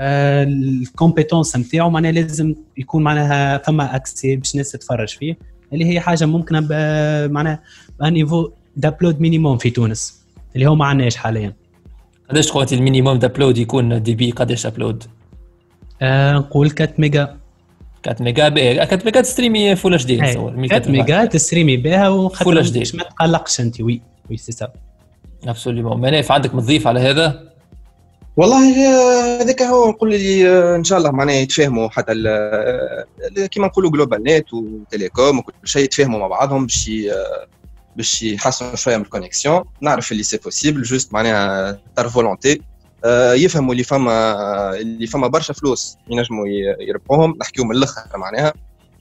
آه 0.01 0.45
ال 0.45 0.55
compétence 0.55 1.57
نتاعو 1.57 1.91
معناها 1.91 2.13
لازم 2.13 2.55
يكون 2.77 3.03
معناها 3.03 3.59
فما 3.59 3.97
accès 3.97 4.37
باش 4.37 4.53
الناس 4.55 4.73
تتفرج 4.73 5.09
فيه 5.09 5.37
اللي 5.73 5.85
هي 5.85 6.01
حاجة 6.01 6.25
ممكنة 6.25 6.61
معناها 7.27 7.63
un 8.01 8.13
niveau 8.13 8.51
d'upload 8.77 9.21
minimum 9.21 9.59
في 9.59 9.71
تونس 9.71 10.27
اللي 10.55 10.67
هو 10.67 10.75
ما 10.75 10.85
عندناش 10.85 11.17
حاليا. 11.17 11.55
قداش 12.31 12.53
قلت 12.53 12.73
ال 12.73 12.78
minimum 12.79 13.19
d'upload 13.19 13.59
يكون 13.59 14.03
débit؟ 14.03 14.31
قداش 14.31 14.67
upload 14.67 15.05
آه 16.03 16.33
نقول 16.33 16.67
4 16.81 16.89
ميجا. 16.99 17.37
4 18.09 18.23
ميجا 18.25 18.49
باهي 18.49 18.83
4 18.83 18.99
ميجا 19.05 19.21
تستريمي 19.21 19.77
full 19.77 19.95
HD 19.95 20.13
أي، 20.25 20.31
نتصور 20.31 20.49
4 20.51 20.65
1080. 20.65 20.93
ميجا 21.01 21.25
تستريمي 21.25 21.77
بها 21.77 22.09
وخاطر 22.09 22.45
ما 22.95 23.03
تقلقش 23.05 23.61
أنت 23.61 23.81
oui 23.81 24.01
oui 24.31 24.37
c'est 24.37 24.53
ça. 24.53 24.73
absolument 25.47 26.01
مناف 26.01 26.33
عندك 26.33 26.55
مضيف 26.55 26.87
على 26.87 27.01
هذا؟ 27.01 27.47
والله 28.37 28.77
آه، 28.87 29.43
هذاك 29.43 29.63
هو 29.63 29.89
نقول 29.91 30.11
لي 30.11 30.49
آه، 30.49 30.77
إن 30.77 30.85
شاء 30.85 30.99
الله 30.99 31.11
معناها 31.11 31.35
يتفاهموا 31.35 31.89
حتى 31.89 32.13
ال- 32.13 33.47
كيما 33.51 33.67
نقولوا 33.67 33.91
جلوبال 33.91 34.23
نت 34.23 34.53
وتيليكوم 34.55 35.39
وكل 35.39 35.53
شيء 35.65 35.83
يتفاهموا 35.85 36.21
مع 36.21 36.27
بعضهم 36.27 36.67
باش 36.67 36.91
باش 37.97 38.23
يحسنوا 38.23 38.77
شوية 38.77 38.97
من 38.97 39.03
ال 39.03 39.09
connexion 39.09 39.65
نعرف 39.81 40.13
اللي 40.13 40.23
c'est 40.23 40.37
possible 40.37 40.83
juste 40.83 41.13
معناها 41.13 41.79
تار 41.97 42.09
volonté 42.09 42.63
آه، 43.05 43.33
يفهموا 43.33 43.73
اللي 43.73 43.85
فما 43.85 44.77
اللي 44.77 45.07
فما 45.07 45.27
برشا 45.27 45.53
فلوس 45.55 45.97
ينجموا 46.09 46.47
يربحوهم. 46.81 47.37
نحكيو 47.41 47.65
من 47.65 47.77
الأخر 47.77 48.19
معناها. 48.19 48.53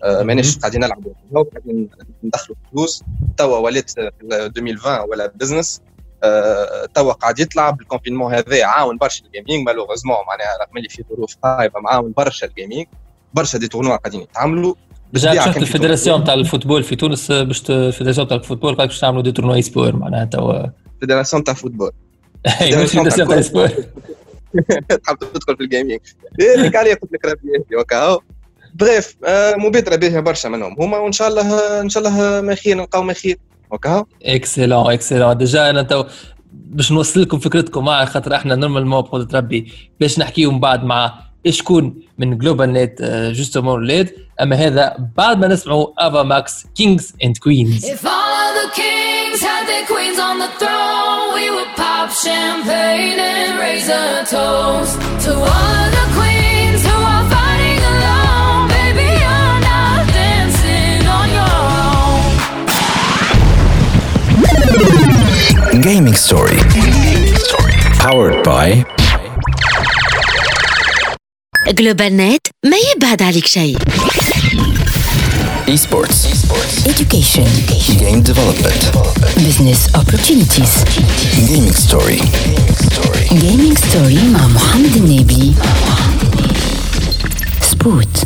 آه، 0.04 0.24
ماناش 0.24 0.58
قاعدين 0.58 0.82
نلعبوا 0.82 1.14
قاعدين 1.34 1.90
ندخلوا 2.24 2.58
فلوس. 2.72 3.04
توا 3.38 3.58
ولات 3.58 3.90
في 3.90 4.12
2020 4.22 5.10
ولا 5.10 5.28
business 5.36 5.82
آه، 6.24 6.86
توا 6.86 7.14
قاعد 7.14 7.40
يطلع 7.40 7.70
بال 7.70 7.80
confinement 7.80 8.34
هذا 8.34 8.66
عاون 8.66 8.98
برشا 8.98 9.26
ال 9.26 9.32
gaming 9.32 9.66
malheureusement 9.66 10.18
معناها 10.28 10.58
رغم 10.62 10.78
اللي 10.78 10.90
في 10.90 11.04
ظروف 11.10 11.36
خايبه 11.44 11.80
معاون 11.80 12.14
برشا 12.18 12.48
ال 12.48 12.53
gaming 12.53 12.86
برشا 13.34 13.58
des 13.58 13.68
tournois 13.68 13.96
قاعدين 13.96 14.22
يتعملوا 14.22 14.76
déjà 15.14 15.46
شفت 15.46 15.58
ال 15.58 15.63
fédération. 15.63 16.24
تاع 16.24 16.34
ال 16.34 16.39
football 16.39 16.84
في 16.84 16.96
تونس 16.96 17.32
باش 17.32 17.64
ال 17.70 17.75
fédération 17.75 18.28
تاع 18.28 18.38
ال 18.38 18.42
football 18.42 18.76
قالك 18.76 18.90
باش 18.90 19.00
تعملوا 19.00 19.22
des 19.22 19.32
tournois 19.32 19.62
sport 19.62 19.96
معناها 19.96 20.26
توا. 20.26 20.66
fédération 21.00 21.44
تاع 21.44 21.54
football. 21.54 21.92
أي، 22.62 22.84
مش 22.84 22.90
fédération 22.90 23.28
تاع 23.28 23.42
sport 23.42 23.68
تحب 25.04 25.18
تدخل 25.34 25.58
في 25.58 25.64
ال 25.64 25.69
gaming 25.69 26.00
هذيك 26.58 26.76
عليه 26.76 26.94
قلت 26.94 27.14
لك 27.14 27.26
ربي 27.26 27.82
هكا 27.82 28.04
هو 28.04 28.20
bref 28.76 29.16
آه، 29.26 29.56
مبادره 29.56 29.96
باهيه 29.96 30.20
برشا 30.20 30.48
منهم. 30.48 30.76
هما 30.82 30.98
وإن 30.98 31.12
شاء 31.12 31.28
الله 31.28 31.82
إن 31.82 31.90
شاء 31.90 32.08
الله 32.08 32.42
ما 32.42 32.56
خير 32.56 32.78
نلقاو 32.78 33.04
ما 33.04 33.14
خير 33.14 33.38
هكا 33.74 34.06
اكسلون 34.24 34.92
اكسلون 34.94 35.38
déjà 35.38 35.70
أنا 35.70 35.82
تو 35.82 36.04
باش 36.52 36.92
نوصل 36.92 37.22
لكم 37.22 37.40
فكرتكم 37.40 37.86
مع 37.86 38.06
خاطر 38.06 38.36
إحنا 38.36 38.56
normalement 38.56 39.02
بقدرة 39.02 39.38
ربي 39.38 39.72
باش 40.00 40.20
نحكيو 40.20 40.52
من 40.52 40.60
بعد 40.60 40.84
مع 40.84 41.20
شكون 41.49 41.95
من 42.19 42.39
جلوبال 42.39 42.73
نت 42.73 43.03
جوستومون 43.35 43.83
ولاد 43.83 44.13
اما 44.43 44.57
هذا 44.57 44.97
بعد 45.17 45.39
ما 45.39 45.47
نسمعوا 45.49 45.87
افا 45.99 46.23
ماكس 46.23 46.67
كينجز 46.77 47.13
اند 47.25 47.39
كوينز 47.39 47.85
If 47.87 48.05
all 48.05 48.35
of 48.49 48.55
the 48.63 48.69
kings 48.81 49.41
had 49.43 49.65
their 49.71 49.85
queens 49.93 50.19
on 50.29 50.37
the 50.45 50.51
throne, 50.61 51.25
we 51.37 51.45
would 51.55 51.73
pop 51.77 52.09
champagne 52.25 53.19
and 53.33 53.51
raise 53.65 53.89
a 53.89 54.05
toast 54.35 54.95
to 55.25 55.31
all 55.53 55.75
of 55.85 55.91
the 55.99 56.07
queens 56.17 56.81
who 56.89 56.97
are 57.15 57.27
fighting 57.35 57.81
alone. 57.93 58.63
Baby, 58.77 59.09
you're 59.25 59.59
not 59.73 60.01
dancing 60.21 61.01
on 61.19 61.27
your 61.39 61.57
own. 61.87 62.29
Gaming 65.89 66.17
Story. 66.27 66.59
Powered 68.05 68.39
by 68.53 68.67
جلوبال 71.69 72.17
نت 72.17 72.47
ما 72.65 72.77
يبعد 72.97 73.23
عليك 73.23 73.47
شيء 73.47 73.79
Esports. 75.71 76.21
Education. 76.93 77.47
Game 78.03 78.23
development. 78.31 78.83
Business 79.47 79.81
opportunities. 80.01 80.73
Gaming 81.49 81.77
Story. 81.87 82.21
Gaming 83.45 83.77
story 83.77 84.23
مع 84.33 84.47
محمد 84.47 84.97
النبي. 84.97 85.55
سبوت. 87.71 88.25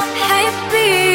happy. 0.00 1.13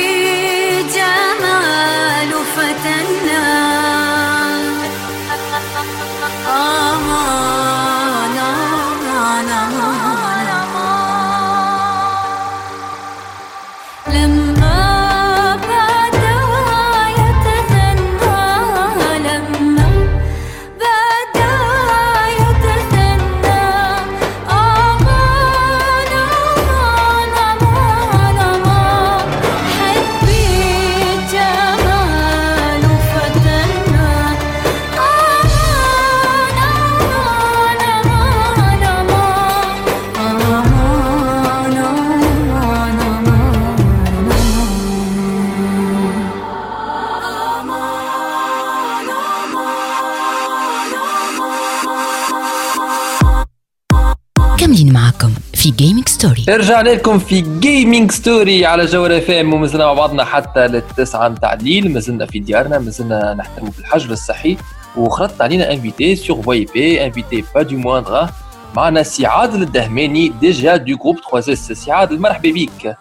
رجعنا 56.58 56.90
لكم 56.90 57.20
في 57.20 57.60
Gaming 57.60 58.12
Story 58.12 58.66
على 58.66 58.86
جوهر 58.86 59.18
اف 59.18 59.32
ام 59.32 59.54
ومازلنا 59.54 59.86
مع 59.86 59.94
بعضنا 59.94 60.24
حتى 60.24 60.68
للتسعة 60.68 61.30
نتاع 61.30 61.54
الليل. 61.54 61.94
مازلنا 61.94 62.26
في 62.26 62.40
ديارنا 62.40 62.80
مازلنا 62.80 63.34
نحترموا 63.34 63.72
في 63.72 63.80
الحجر 63.80 64.12
الصحي. 64.12 64.58
وخرجت 64.98 65.42
علينا 65.42 65.74
invité 65.74 66.16
cette 66.16 66.42
fois-ci 66.42 67.06
invité 67.06 67.44
pas 67.56 67.62
de 67.62 67.78
moindre 67.78 68.30
معنا 68.76 69.04
سي 69.04 69.26
عادل 69.26 69.62
الدهماني 69.62 70.32
déjà 70.42 70.76
du 70.76 70.98
groupe 70.98 71.18
3S 71.32 71.72
سي 71.72 71.92
عادل 71.92 72.20
مرحبا 72.20 72.52
بك 72.52 72.98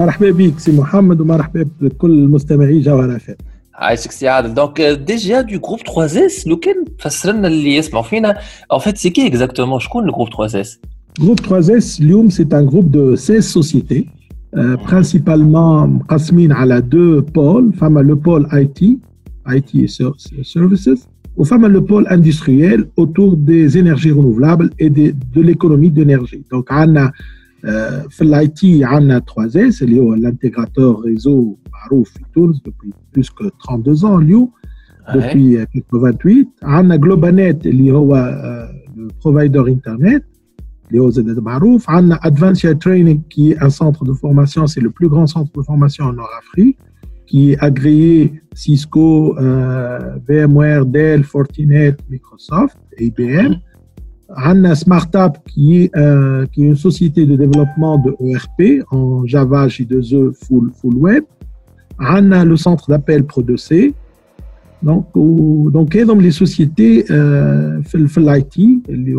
مرحبا 0.00 0.30
بك 0.30 0.58
سي 0.58 0.72
محمد 0.72 1.20
ومرحبا 1.20 1.68
بكل 1.80 2.28
مستمعي 2.28 2.80
جوهر 2.80 3.16
اف 3.16 3.28
ام 3.30 3.36
عايشك 3.74 4.10
سي 4.12 4.28
عادل 4.28 4.54
donc 4.54 4.80
déjà 4.80 5.40
du 5.40 5.58
groupe 5.58 5.80
3S 5.80 6.46
لو 6.46 6.56
كان 6.56 6.84
تفسر 6.98 7.32
لنا 7.32 7.48
اللي 7.48 7.76
يسمعوا 7.76 8.04
فينا. 8.04 8.38
ان 8.72 8.78
فيت 8.78 8.96
سي 8.96 9.10
كي 9.10 9.26
اكزاكتومون 9.26 9.80
شكون 9.80 10.08
الجروب 10.08 10.28
3 10.36 10.60
اس 10.60 10.80
Groupe 11.18 11.40
3S, 11.40 12.02
Lyon, 12.02 12.28
c'est 12.28 12.52
un 12.52 12.62
groupe 12.62 12.90
de 12.90 13.16
16 13.16 13.46
sociétés, 13.46 14.06
euh, 14.54 14.76
principalement 14.76 15.98
Qasmin 16.08 16.50
a 16.50 16.80
deux 16.82 17.22
pôles, 17.22 17.72
femme 17.72 17.98
le 18.00 18.16
pôle 18.16 18.46
IT, 18.52 19.00
IT 19.48 19.74
et 19.74 19.88
Services, 20.44 21.08
ou 21.36 21.44
femme 21.46 21.66
le 21.68 21.82
pôle 21.82 22.06
industriel 22.10 22.84
autour 22.96 23.38
des 23.38 23.78
énergies 23.78 24.10
renouvelables 24.10 24.70
et 24.78 24.90
de, 24.90 25.14
l'économie 25.36 25.90
d'énergie. 25.90 26.44
Donc, 26.52 26.68
on 26.70 26.96
a 26.96 27.10
euh, 27.64 28.02
l'IT, 28.20 28.84
on 28.84 29.08
a 29.08 29.20
3S, 29.20 29.86
l'intégrateur 30.20 31.00
réseau 31.00 31.58
Marouf 31.72 32.12
Tools 32.34 32.56
depuis 32.62 32.92
plus 33.12 33.30
que 33.30 33.44
32 33.60 34.04
ans, 34.04 34.18
Lyon, 34.18 34.50
depuis 35.14 35.56
1928. 35.56 36.38
Ouais. 36.38 36.68
On 36.68 36.90
a 36.90 36.98
Globanet, 36.98 37.58
euh, 37.64 38.66
le 38.96 39.08
provider 39.18 39.62
Internet 39.66 40.22
l'EOZD 40.90 41.40
Marouf, 41.42 41.84
on 41.88 42.10
a 42.10 42.16
Adventure 42.22 42.78
Training 42.78 43.22
qui 43.28 43.52
est 43.52 43.62
un 43.62 43.70
centre 43.70 44.04
de 44.04 44.12
formation, 44.12 44.66
c'est 44.66 44.80
le 44.80 44.90
plus 44.90 45.08
grand 45.08 45.26
centre 45.26 45.50
de 45.52 45.62
formation 45.62 46.04
en 46.04 46.12
Nord-Afrique, 46.12 46.78
qui 47.26 47.52
est 47.52 47.58
agréé 47.58 48.40
Cisco, 48.54 49.36
euh, 49.38 50.16
VMware, 50.28 50.86
Dell, 50.86 51.24
Fortinet, 51.24 51.96
Microsoft, 52.08 52.78
IBM. 52.98 53.54
On 54.28 54.64
a 54.64 54.74
SmartUp 54.74 55.36
euh, 55.96 56.46
qui 56.46 56.62
est, 56.62 56.64
une 56.64 56.76
société 56.76 57.26
de 57.26 57.36
développement 57.36 57.98
de 57.98 58.14
ERP 58.20 58.84
en 58.90 59.26
Java, 59.26 59.66
J2E, 59.66 60.34
full, 60.34 60.72
web. 60.94 61.24
On 61.98 62.32
a 62.32 62.44
le 62.44 62.56
centre 62.56 62.88
d'appel 62.90 63.22
Pro2C, 63.22 63.94
donc, 64.82 65.06
donc, 65.14 65.94
les 65.94 66.30
sociétés, 66.30 67.04
euh, 67.10 67.80
l'IT, 67.94 68.82
les 68.88 69.14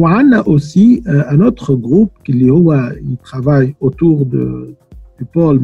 on 0.00 0.32
a 0.32 0.46
aussi 0.46 1.02
euh, 1.08 1.24
un 1.28 1.40
autre 1.40 1.74
groupe 1.74 2.12
qui 2.24 2.48
travaille 3.24 3.74
autour 3.80 4.26
de, 4.26 4.76
du 5.18 5.24
pôle 5.24 5.60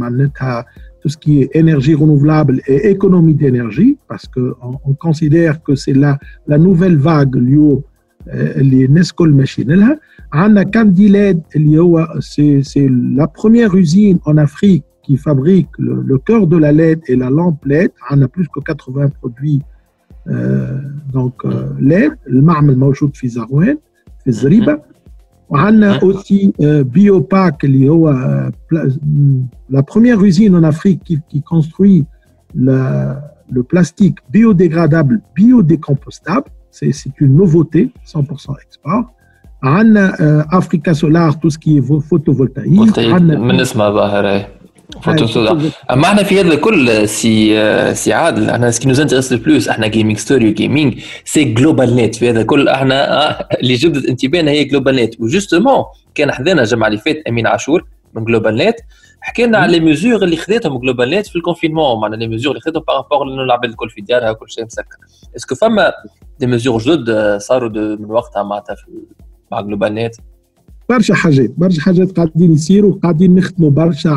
tout 1.01 1.09
ce 1.09 1.17
qui 1.17 1.43
est 1.43 1.51
énergie 1.55 1.95
renouvelable 1.95 2.61
et 2.67 2.91
économie 2.91 3.35
d'énergie, 3.35 3.97
parce 4.09 4.27
qu'on 4.27 4.81
on 4.85 4.95
considère 4.95 5.63
que 5.63 5.77
c'est 5.77 5.93
la, 5.93 6.19
la 6.49 6.59
nouvelle 6.59 6.97
vague 6.97 7.37
liée 7.37 7.79
euh, 8.33 8.55
les 8.57 8.89
Nescol 8.89 9.33
Machine. 9.33 9.99
On 10.33 10.57
a 10.57 10.65
Candiled, 10.65 11.43
c'est 12.21 12.89
la 12.91 13.29
première 13.29 13.75
usine 13.77 14.19
en 14.25 14.37
Afrique 14.37 14.85
qui 15.05 15.17
fabrique 15.17 15.69
le, 15.79 16.19
cœur 16.19 16.49
de 16.49 16.57
la 16.57 16.73
LED 16.73 17.03
et 17.07 17.15
la 17.15 17.31
lampe 17.31 17.65
LED. 17.67 17.93
On 18.11 18.21
a 18.23 18.27
plus 18.27 18.49
que 18.49 18.59
80 18.59 19.11
produits 19.11 19.63
euh, 20.27 20.81
donc, 21.13 21.45
LED, 21.79 22.13
le 22.27 22.43
Marmel 22.43 22.77
Mauchoud 22.77 23.15
Fizarouen. 23.15 23.77
في 24.24 24.28
الزريبه 24.28 24.80
وعندنا 25.50 26.00
aussi 26.00 26.52
euh, 26.62 26.84
Biopac 26.96 27.56
اللي 27.64 27.90
هو 27.90 28.14
euh, 28.14 28.52
pla- 28.74 28.92
la 29.78 29.84
première 29.84 30.20
usine 30.24 30.56
en 30.56 30.64
Afrique 30.64 31.00
qui, 31.08 31.20
qui 31.30 31.42
construit 31.42 32.06
la- 32.56 33.22
le 33.52 33.64
plastique 33.64 34.18
biodégradable 34.34 35.16
biodécompostable 35.36 36.48
c'est 36.78 36.92
c'est 37.00 37.16
une 37.22 37.34
nouveauté 37.36 37.82
100% 38.08 38.20
export 38.66 39.06
عندنا 39.64 40.12
euh, 40.14 40.58
Africa 40.60 40.94
Solar 40.94 41.40
tout 41.40 41.50
ce 41.50 41.58
qui 41.64 41.72
est 41.78 41.84
vo- 41.90 42.00
photovoltaïque 42.10 42.80
أما 45.91 46.05
إحنا 46.07 46.23
في 46.23 46.41
هذا 46.41 46.55
الكل 46.55 47.09
سي 47.09 47.95
سي 47.95 48.13
عادل 48.13 48.51
إحنا 48.51 48.71
ce 48.71 48.78
qui 48.78 48.89
nous 48.89 49.01
intéresse 49.01 49.33
plus 49.33 49.69
إحنا 49.69 49.87
Gaming 49.87 50.17
Story 50.17 50.49
و 50.51 50.57
gaming 50.57 50.99
c'est 51.25 51.45
جلوبال 51.45 51.97
نت 51.97 52.15
في 52.15 52.31
هذا 52.31 52.41
الكل. 52.41 52.69
إحنا 52.69 53.29
آه، 53.31 53.49
اللي 53.63 53.75
جبدت 53.75 54.05
انتباهنا 54.07 54.51
هي 54.51 54.65
جلوبال 54.65 54.97
نت 54.97 55.21
و 55.21 55.27
justement 55.27 55.85
كان 56.15 56.33
حذانا 56.33 56.63
الجمعه 56.63 56.89
اللي 56.89 56.99
فات 56.99 57.23
أمين 57.29 57.47
عاشور 57.47 57.85
من 58.15 58.25
جلوبال 58.25 58.57
نت 58.57 58.77
حكى 59.21 59.47
لنا 59.47 59.59
على 59.59 59.79
les 59.79 59.85
mesures 59.85 60.23
اللي 60.23 60.37
خذتهم 60.37 60.79
جلوبال 60.79 61.11
نت 61.11 61.27
في 61.27 61.37
ال 61.37 61.42
confinement 61.42 62.01
معنا 62.01 62.17
les 62.17 62.29
mesures 62.29 62.51
اللي 62.53 62.61
خذتهم 62.61 62.83
par 62.89 62.99
rapport 62.99 63.25
لأنه 63.25 63.43
العباد 63.43 63.71
الكل 63.71 63.91
في 63.91 64.01
ديارها 64.01 64.31
وكل 64.31 64.51
شيء 64.51 64.65
مسكر. 64.65 64.85
est-ce 65.37 65.49
que 65.49 65.55
فما 65.55 65.93
des 66.41 66.47
mesures 66.47 66.81
جدد 66.83 67.39
صاروا 67.41 67.69
من 67.97 68.11
وقتها 68.11 68.43
معناتها 68.43 68.75
في- 68.75 68.85
مع 69.53 69.61
GlobalNet 69.61 70.15
برشا 70.89 71.15
حاجات 71.15 71.51
برشا 71.57 71.81
حاجات 71.83 72.13
قاعدين 72.17 72.55
يصيروا 72.55 72.99
قاعدين 73.03 73.35
نخدموا 73.35 73.71
برشا 73.71 74.11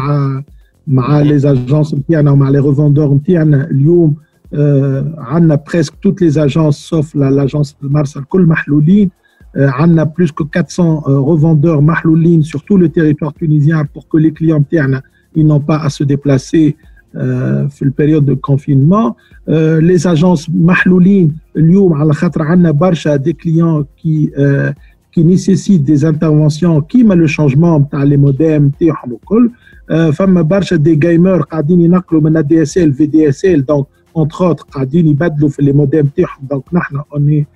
مع 0.88 1.20
les 1.22 1.36
agences 1.36 1.94
نتاعنا 1.94 2.32
ومع 2.32 2.50
les 2.50 2.60
revendeurs 2.60 3.14
نتاعنا 3.14 3.70
اليوم 3.72 4.16
آه 4.54 5.14
عندنا 5.18 5.60
presque 5.74 5.94
toutes 6.04 6.22
les 6.22 6.44
agences 6.44 6.76
sauf 6.76 7.16
l'agence 7.16 7.76
المرسى 7.84 8.20
الكل 8.20 8.42
محلولين 8.42 9.10
آه 9.56 9.68
عندنا 9.70 10.04
plus 10.04 10.32
que 10.32 10.44
400 10.56 11.04
revendeurs 11.34 11.82
محلولين 11.82 12.44
sur 12.44 12.60
tout 12.60 12.78
le 12.78 12.90
territoire 12.90 13.34
tunisien 13.34 13.86
pour 13.94 14.08
que 14.08 14.18
les 14.18 14.32
clients 14.32 14.60
نتاعنا 14.60 15.02
ils 15.38 15.46
n'ont 15.46 15.60
pas 15.72 15.78
à 15.78 15.90
se 15.90 16.04
déplacer 16.04 16.74
آه 17.16 17.68
في 17.68 17.82
ال 17.82 17.87
période 17.87 18.26
de 18.26 18.36
confinement 18.36 19.14
les 19.48 19.96
agences 19.96 20.50
محلولين 20.50 21.38
اليوم 21.58 21.94
على 21.94 22.14
خاطر 22.14 22.42
عندنا 22.42 22.72
برشا 22.72 23.16
des 23.16 23.34
clients 23.34 23.86
qui 24.04 24.32
آه 24.38 24.76
qui 25.18 25.24
nécessitent 25.24 25.86
des 25.92 26.06
interventions 26.06 26.80
كيما 26.90 27.14
le 27.14 27.28
changement 27.28 27.82
نتاع 27.82 28.04
les 28.04 28.18
modems 28.18 28.66
نتاعهم 28.66 29.12
الكل 29.12 29.46
آه، 29.46 29.67
فما 29.88 30.42
برشا 30.42 30.76
des 30.76 30.96
gamers 30.96 31.42
قاعدين 31.42 31.82
ينقلوا 31.82 32.22
من 32.22 32.42
دي 32.48 32.62
اس 32.62 32.78
ال 32.78 32.94
في 32.94 33.06
دي 33.06 33.30
اس 33.30 33.46
ال 33.46 33.66
دونك 33.66 33.86
اونتر 34.18 34.48
اوت 34.48 34.62
قاعدين 34.62 35.08
يبدلوا 35.08 35.50
في 35.50 35.62
les 35.62 35.72
modems 35.72 36.06
نتاعهم 36.06 36.48
donc 36.50 36.64
نحن 36.74 37.02
on 37.14 37.48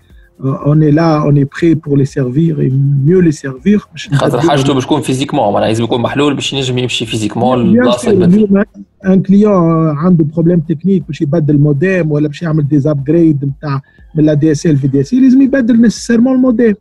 est 0.43 0.72
on 0.72 0.91
est 0.91 1.09
là 1.09 1.21
on 1.21 1.43
est 1.43 1.54
prêts 1.54 1.73
pour 1.73 1.97
les 1.97 2.05
servir 2.05 2.59
et 2.61 2.69
mieux 3.05 3.19
les 3.19 3.31
servir 3.31 3.81
باش 3.91 4.09
خاطر 4.09 4.39
حاجته 4.39 4.73
باش 4.73 4.85
تكون 4.85 5.01
physiquement 5.01 5.53
معناها 5.53 5.67
لازم 5.67 5.83
يكون 5.83 6.01
محلول 6.01 6.33
باش 6.33 6.53
ينجم 6.53 6.77
يمشي 6.77 7.05
physiquement 7.05 7.57
للبلاصة 7.57 8.11
اللي 8.11 8.65
un 9.05 9.21
client 9.21 9.89
عنده 9.97 10.25
problème 10.25 10.59
technique 10.59 11.03
باش 11.07 11.21
يبدل 11.21 11.57
موديم 11.57 12.11
ولا 12.11 12.27
باش 12.27 12.41
يعمل 12.41 12.67
des 12.67 12.87
upgrades 12.87 13.45
نتاع 13.45 13.81
من 14.15 14.25
لا 14.25 14.33
دي 14.33 14.51
اس 14.51 14.65
ال 14.65 14.77
في 14.77 14.87
دي 14.87 15.01
اس 15.01 15.13
ال 15.13 15.21
لازم 15.21 15.41
يبدل 15.41 15.81
nécessairement 15.81 16.35
ال 16.35 16.41
modem 16.41 16.73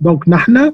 donc 0.00 0.28
نحن 0.28 0.72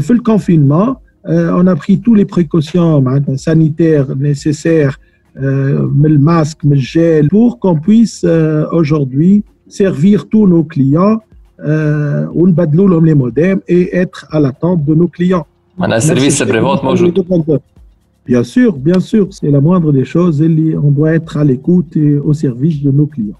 في 0.00 0.10
ال 0.10 0.17
confinement 0.17 0.96
on 1.27 1.67
a 1.67 1.75
pris 1.75 1.97
tous 2.01 2.15
les 2.15 2.25
précautions 2.25 2.99
معناتها 3.01 3.35
sanitaires 3.37 4.15
nécessaires 4.17 4.95
euh, 5.37 5.39
من 5.95 6.05
الماسك 6.05 6.65
من 6.65 6.73
الجيل 6.73 7.27
pour 7.29 7.59
qu'on 7.59 7.75
puisse 7.79 8.23
euh, 8.25 8.65
aujourd'hui 8.71 9.43
servir 9.67 10.25
tous 10.29 10.47
nos 10.47 10.63
clients 10.63 11.17
euh, 11.59 12.27
ونبدلوا 12.35 12.89
لهم 12.89 13.05
les 13.05 13.15
modems 13.15 13.59
et 13.69 13.95
être 13.95 14.25
à 14.31 14.39
l'attente 14.39 14.85
de 14.85 14.93
nos 14.95 15.07
clients 15.07 15.45
معناها 15.77 15.97
السيرفيس 15.97 16.43
بريفونت 16.43 16.83
موجود 16.83 17.59
Bien 18.29 18.43
sûr, 18.55 18.71
bien 18.89 19.01
sûr, 19.11 19.25
c'est 19.37 19.51
la 19.57 19.59
moindre 19.59 19.91
des 19.91 20.05
choses. 20.05 20.41
اللي 20.41 20.77
On 20.77 20.91
doit 20.91 21.11
être 21.19 21.37
à 21.37 21.43
l'écoute 21.43 21.97
et 21.97 22.15
au 22.29 22.33
service 22.33 22.81
de 22.81 22.91
nos 22.91 23.05
clients. 23.15 23.39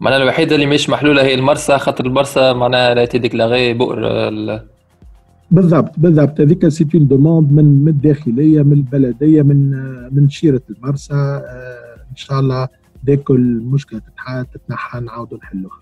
معناها 0.00 0.22
الوحيده 0.22 0.54
اللي 0.54 0.66
مش 0.66 0.90
محلوله 0.90 1.22
هي 1.22 1.34
المرسى 1.34 1.78
خاطر 1.78 2.06
المرسى 2.06 2.52
معناها 2.52 2.94
لا 2.94 3.04
تديكلاغي 3.04 3.74
بؤر 3.74 3.98
ال- 4.28 4.60
بالضبط 5.53 5.91
بالضبط. 5.97 6.41
هذيك 6.41 6.67
c'est 6.67 6.87
une 6.95 7.07
demande 7.07 7.51
من 7.51 7.65
من 7.83 7.87
الداخلية 7.87 8.61
من 8.61 8.73
البلدية 8.73 9.41
من 9.41 9.71
من 10.11 10.29
شيرة 10.29 10.61
المرسى. 10.69 11.13
آه، 11.13 11.95
إن 12.11 12.15
شاء 12.15 12.39
الله 12.39 12.67
ديك 13.03 13.31
المشكلة 13.31 14.01
تتنحى 14.53 14.99
نعاودوا 14.99 15.37
نحلوها. 15.37 15.79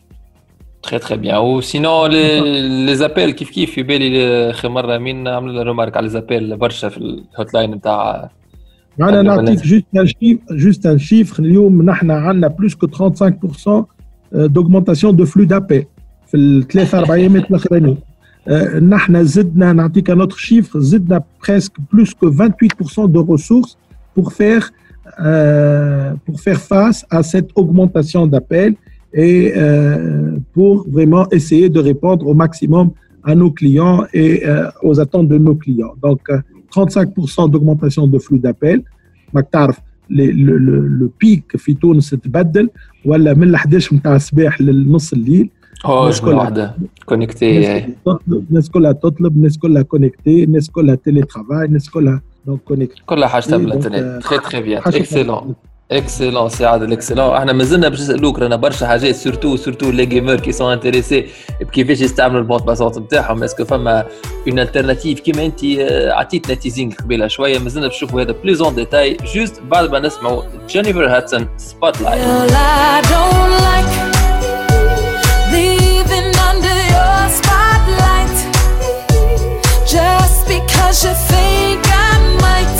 très 0.83 0.99
très 0.99 1.17
bien. 1.17 1.37
و 1.37 1.48
sinon 1.48 2.05
les 2.05 2.95
appels 2.95 3.31
كيف 3.31 3.49
كيف 3.49 3.71
في 3.71 3.83
بالي 3.83 4.49
اخر 4.49 4.69
مره 4.69 4.97
مين 4.97 5.27
عمل 5.27 5.67
remarque 5.67 5.97
على 5.97 6.09
زابيل 6.09 6.57
برشا 6.57 6.89
في 6.89 6.97
ال 6.97 7.53
hotline 7.53 7.71
نتاع 7.71 8.29
أنا 8.99 9.21
نعطيك. 9.21 9.61
juste 9.65 9.85
un 9.97 10.07
chiff- 10.07 10.39
juste 10.51 10.85
un 10.85 10.97
chiffre 10.99 11.43
اليوم 11.43 11.81
نحن 11.81 12.11
عندنا 12.11 12.47
plus 12.47 12.75
que 12.75 12.87
35% 12.87 13.85
d'augmentation 14.33 15.15
de 15.15 15.25
flux 15.25 15.43
d'appels 15.43 15.85
في 16.27 16.37
الثلاث 16.37 16.95
أربع 16.95 17.13
ايامات 17.13 17.49
الأخرانيين. 17.51 17.97
نحن 18.80 19.24
زدنا 19.24 19.72
نعطيك 19.72 20.10
ان 20.10 20.20
اوتر 20.20 20.36
شيفر 20.36 20.80
زدنا 20.80 21.22
بريسك 21.48 21.72
بلوس 21.92 22.14
كو 22.14 22.32
28% 22.32 23.06
دو 23.06 23.36
ressources 23.36 23.76
pour 24.18 24.32
faire 24.32 24.70
euh, 25.20 26.14
pour 26.26 26.36
faire 26.46 26.60
face 26.72 27.00
à 27.10 27.22
cette 27.22 27.50
augmentation 27.60 28.26
d'appels 28.26 28.74
et 29.14 29.52
euh, 29.56 30.36
pour 30.54 30.74
vraiment 30.96 31.24
essayer 31.38 31.68
de 31.76 31.80
répondre 31.90 32.26
au 32.26 32.34
maximum 32.34 32.86
à 33.24 33.34
nos 33.34 33.50
clients 33.50 34.00
et 34.22 34.30
euh, 34.46 34.70
aux 34.88 34.96
attentes 35.04 35.28
de 35.34 35.38
nos 35.46 35.56
clients. 35.64 35.94
Donc, 36.06 36.20
euh, 36.30 36.40
35% 36.74 37.50
d'augmentation 37.50 38.06
de 38.06 38.18
flux 38.18 38.38
d'appels. 38.38 38.82
ما 39.34 39.40
تعرف 39.40 39.78
لي- 40.10 40.32
le, 40.32 40.58
le, 40.58 40.88
le 41.00 41.08
pic 41.24 41.56
في 41.56 41.74
تونس 41.74 42.10
تبدل 42.10 42.68
ولا 43.04 43.34
من 43.34 43.42
ال 43.42 43.56
11 43.56 43.94
نتاع 43.96 44.16
الصباح 44.16 44.60
للنص 44.60 45.12
الليل 45.12 45.50
هو 45.85 46.01
الناس 46.01 46.21
كلها 46.21 46.35
واحدة 46.35 46.75
connectés 47.05 47.57
الناس 47.57 47.83
تطلب 48.05 48.45
الناس 48.49 48.69
كلها 48.69 48.91
تطلب 48.91 49.35
الناس 49.35 49.57
كلها 49.57 49.81
connectés 49.81 50.43
الناس 50.43 50.69
كلها 50.69 50.95
télétravail 50.95 51.65
الناس 51.65 51.89
كلها 51.89 52.21
donc 52.45 52.59
connectés 52.65 53.01
كلها 53.05 53.27
حاجتها 53.27 53.57
إيه، 53.57 53.63
بالإنترنت. 53.63 54.23
très 54.23 54.37
très 54.37 54.61
bien 54.61 54.81
excellent 54.85 55.55
excellent 55.91 56.49
سي 56.49 56.65
عادل 56.65 56.91
excellent 56.91 57.35
إحنا 57.35 57.53
مازلنا 57.53 57.89
باش 57.89 58.01
نسألوك 58.01 58.39
رانا 58.39 58.55
برشا 58.55 58.87
حاجات 58.87 59.15
surtout 59.15 59.55
surtout 59.55 59.91
les 59.91 60.05
gamers 60.05 60.39
qui 60.39 60.51
sont 60.51 60.71
intéressés 60.71 61.25
بكيفاش 61.61 62.01
يستعملوا 62.01 62.39
ال 62.39 62.43
bande 62.43 62.63
passante 62.63 62.97
نتاعهم 62.97 63.43
est-ce 63.43 63.58
que 63.58 63.65
فما 63.65 64.05
une 64.47 64.59
alternative 64.59 65.19
كيما 65.19 65.45
انت؟ 65.45 65.63
آه، 65.63 66.11
عطيتنا 66.11 66.55
teasing 66.55 66.93
قبيلة 66.93 67.27
شوية 67.27 67.59
مازلنا 67.59 67.87
باش 67.87 67.95
نشوفوا 67.95 68.21
هذا 68.21 68.31
plus 68.43 68.61
en 68.61 68.75
détail 68.75 69.17
juste 69.35 69.61
بعد 69.71 69.91
ما 69.91 69.99
نسمعوا 69.99 70.43
Jennifer 70.69 71.07
Hudson 71.07 71.47
Spotlight 71.57 72.21
because 80.91 81.05
you 81.05 81.15
think 81.31 81.81
I 81.87 82.11
might. 82.43 82.79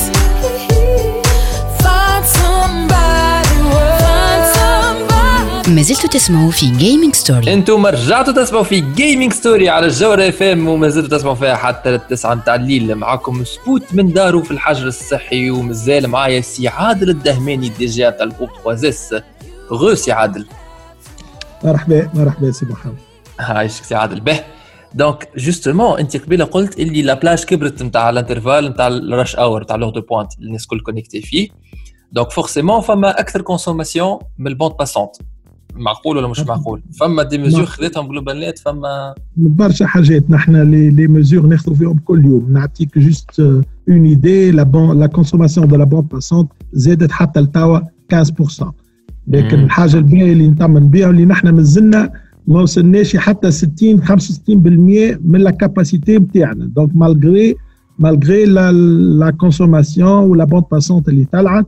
find 1.81 2.25
somebody, 2.39 3.57
find 4.03 4.43
somebody. 4.55 5.69
ما 5.69 5.81
زلتوا 5.81 6.09
تسمعوا 6.09 6.51
في 6.51 6.69
Gaming 6.69 7.15
Story 7.15 7.53
أنتم 7.53 7.85
رجعتوا 7.85 8.33
تسمعوا 8.33 8.63
في 8.63 8.81
Gaming 8.81 9.33
Story 9.33 9.69
على 9.69 9.85
الجوهرة 9.85 10.29
FM 10.29 10.67
وما 10.67 10.89
زلتوا 10.89 11.17
تسمعوا 11.17 11.35
فيها 11.35 11.55
حتى 11.55 11.95
التسعة 11.95 12.33
نتاع 12.33 12.55
الليل. 12.55 12.95
معاكم 12.95 13.43
سبوت 13.43 13.93
من 13.93 14.13
دارو 14.13 14.43
في 14.43 14.51
الحجر 14.51 14.87
الصحي 14.87 15.49
ومازال 15.49 16.07
معايا 16.07 16.41
سي 16.41 16.67
عادل 16.67 17.09
الدهماني 17.09 17.69
DG 17.69 18.11
تاع 18.11 18.23
ال 18.23 18.49
groupe 18.63 18.89
3S 18.89 19.15
go 19.71 19.95
سي 19.95 20.11
عادل. 20.11 20.45
مرحبا 21.63 22.09
مرحبا 22.13 22.51
سي 22.51 22.65
محمد. 22.65 22.97
عايشك 23.39 23.83
سي 23.83 23.95
عادل. 23.95 24.19
به. 24.19 24.39
donc 24.93 25.29
justement 25.37 25.99
انت 25.99 26.17
قبيله 26.17 26.45
قلت 26.45 26.79
اللي 26.79 27.01
la 27.01 27.13
plage 27.13 27.43
كبرت 27.43 27.83
نتاع 27.83 28.09
ال 28.09 28.14
intervalle 28.14 28.65
نتاع 28.65 28.87
ال 28.87 28.97
rush 28.97 29.35
hour 29.35 29.63
نتاع 29.63 29.75
l'heure 29.75 29.89
de 29.89 30.01
pointe 30.01 30.33
اللي 30.37 30.47
الناس 30.47 30.63
الكل 30.63 30.79
connectés 30.79 31.21
فيه 31.21 31.47
donc 32.11 32.31
forcément 32.31 32.81
فما 32.81 33.19
أكثر 33.19 33.41
consommation 33.41 34.19
من 34.37 34.47
ال 34.47 34.51
bande 34.51 34.71
passante 34.79 35.11
معقول 35.75 36.17
ولا 36.17 36.27
مش 36.27 36.39
معقول 36.39 36.81
فما 36.99 37.23
des 37.23 37.37
mesures 37.37 37.65
خذيتهم 37.65 38.07
GlobalNet 38.07 38.59
فما 38.59 39.15
برشا 39.37 39.85
حاجات 39.85 40.29
نحن 40.29 40.55
les 40.71 40.89
les 40.89 41.07
mesures 41.07 41.45
ناخذوا 41.45 41.75
فيهم 41.75 41.99
كل 42.05 42.25
يوم 42.25 42.53
نعطيك 42.53 42.97
juste 42.99 43.39
une 43.39 43.65
idée 44.05 44.51
la 44.51 44.63
bande 44.63 44.99
la 44.99 45.07
consommation 45.07 45.67
de 45.67 45.75
la 45.75 45.83
bande 45.83 46.01
passante 46.01 46.51
زادت 46.73 47.11
حتى 47.11 47.39
لتوا 47.39 47.79
15% 47.79 47.83
لكن. 49.27 49.59
الحاجة 49.59 49.97
الباهيه 49.97 50.33
اللي 50.33 50.47
نطمن 50.47 50.87
بها 50.87 51.09
اللي 51.09 51.25
نحن 51.25 51.47
مازلنا 51.49 52.13
ما 52.47 52.61
وصلناش 52.61 53.17
حتى 53.17 53.51
60 53.51 54.01
65% 54.01 54.09
من 55.25 55.39
la 55.39 55.51
capacité 55.51 56.17
نتاعنا 56.17 56.65
donc 56.65 56.89
malgré 56.95 57.55
malgré 57.99 58.45
la 58.45 58.71
la 58.71 59.29
consommation 59.31 60.11
و 60.23 60.30
la 60.30 60.43
bande 60.43 60.63
passante 60.71 61.09
اللي 61.09 61.25
طلعت 61.31 61.65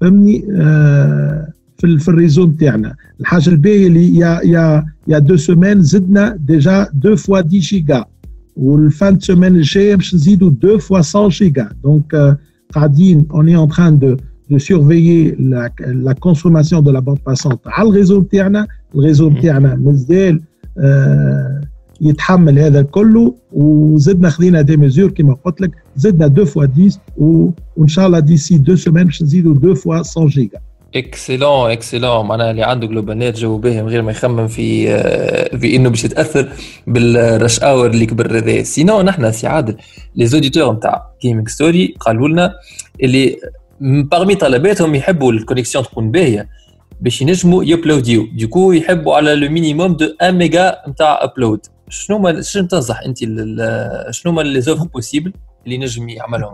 فهمني؟ 0.00 0.44
آه 0.52 1.48
في 1.78 1.86
ال- 1.86 2.00
في 2.00 2.08
ال 2.08 2.13
réseau 2.13 2.46
نتاعنا 2.46 2.94
الحاجة 3.20 3.48
الباهية 3.50 3.86
اللي 3.86 4.16
y 4.16 4.40
a 4.44 4.84
y 5.08 5.18
a 5.18 5.21
y 5.21 5.23
a 5.23 5.26
deux 5.26 5.36
semaines 5.36 5.82
زدنا 5.82 6.36
déjà 6.46 6.88
deux 6.94 7.16
fois 7.16 7.38
10 7.38 7.46
giga 7.48 8.04
وال 8.56 8.82
fin 8.82 9.20
semaine 9.20 9.56
الجايه 9.56 9.94
باش 9.94 10.14
نزيدوا 10.14 10.50
deux 10.50 10.78
fois 10.78 11.00
100 11.14 11.28
giga 11.28 11.68
donc 11.84 12.14
آه، 12.14 12.38
قاعدين 12.74 13.26
on 13.30 13.48
est 13.48 13.56
en 13.56 13.68
train 13.68 13.98
de 13.98 14.16
de 14.52 14.56
surveiller 14.58 15.34
la, 15.52 15.62
la 16.08 16.14
consommation 16.26 16.80
de 16.86 16.90
la 16.96 17.00
bande 17.00 17.22
passante 17.30 17.60
على 17.66 17.88
ال 17.88 17.93
réseau 17.93 18.20
نتاعنا 18.20 18.66
ال 18.96 19.01
réseau 19.01 19.30
نتاعنا 19.30 19.74
مازال 19.74 20.40
آه 20.78 21.60
يتحمل 22.00 22.58
هذا 22.58 22.82
كله 22.82 23.34
وزدنا 23.52 24.30
خذينا 24.30 24.60
des 24.62 24.76
mesures 24.76 25.10
كما 25.10 25.34
قلت 25.44 25.60
لك 25.60 25.70
زدنا 25.96 26.26
deux 26.26 26.44
fois 26.44 26.66
10 26.86 27.00
و- 27.16 27.50
وإن 27.76 27.88
شاء 27.88 28.06
الله 28.06 28.18
d'ici 28.18 28.58
deux 28.58 28.76
semaines 28.76 29.04
باش 29.04 29.22
نزيدوا 29.22 29.54
deux 29.54 29.74
fois 29.74 30.02
100 30.16 30.26
giga 30.28 30.58
excellent 30.96 31.70
excellent 31.70 32.26
معناها 32.26 32.50
اللي 32.50 32.62
عنده 32.62 32.86
GlobalNet 32.86 33.36
جو 33.38 33.58
باهي 33.58 33.82
من 33.82 33.88
غير 33.88 34.02
ما 34.02 34.10
يخمم 34.10 34.46
في 34.48 34.90
آه، 34.90 35.56
في 35.56 35.76
إنه 35.76 35.88
باش 35.88 36.04
يتأثر 36.04 36.48
بال 36.86 37.11
rush 37.11 37.60
hour 37.60 37.86
اللي 37.90 38.06
كبر 38.06 38.38
هذا. 38.38 38.62
sinon 38.62 39.02
نحن 39.02 39.32
سي 39.32 39.46
عادل 39.46 39.76
les 40.16 40.26
auditeurs 40.26 40.72
نتاع 40.74 41.02
Gaming 41.22 41.48
Story 41.48 41.94
قالوا 42.00 42.28
لنا 42.28 42.52
اللي 43.02 43.36
parmi 43.80 44.34
طلباتهم 44.34 44.94
يحبوا 44.94 45.32
ال 45.32 45.37
connexion 45.37 45.84
تكون 45.84 46.10
باهية. 46.10 46.48
باش 47.00 47.22
ينجموا 47.22 47.64
ي 47.64 47.71
uploadيو 47.71 48.26
du 48.38 48.49
coup 48.49 48.72
يحبوا 48.72 49.14
على 49.14 49.34
le 49.34 49.48
minimum 49.50 49.92
de 49.96 50.06
1 50.22 50.34
ميجا 50.34 50.76
نتاع 50.88 51.24
upload 51.24 51.60
شنو 51.88 52.18
ما 52.18 52.40
شنو 52.42 52.66
تنصح 52.66 53.00
انت 53.06 53.22
لل- 53.22 54.06
شنو 54.10 54.32
هما 54.32 54.42
les 54.42 54.60
offres 54.60 54.86
possibles 54.86 55.32
اللي 55.66 55.78
نجم 55.78 56.08
يعملهم 56.08 56.52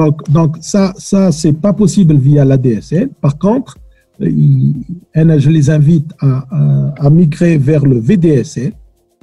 Donc, 0.00 0.16
donc 0.38 0.50
ça, 0.72 0.84
ça 1.10 1.20
c'est 1.40 1.56
pas 1.66 1.72
possible 1.82 2.16
via 2.26 2.44
la 2.44 2.56
DSL. 2.64 3.08
Par 3.26 3.34
contre, 3.44 3.72
il- 4.20 4.74
أنا 5.16 5.38
je 5.38 5.48
les 5.50 5.70
invite 5.70 6.10
à, 6.20 6.30
à, 6.58 6.60
à 7.06 7.10
migrer 7.10 7.56
vers 7.58 7.84
le 7.92 7.98
VDSL. 8.08 8.72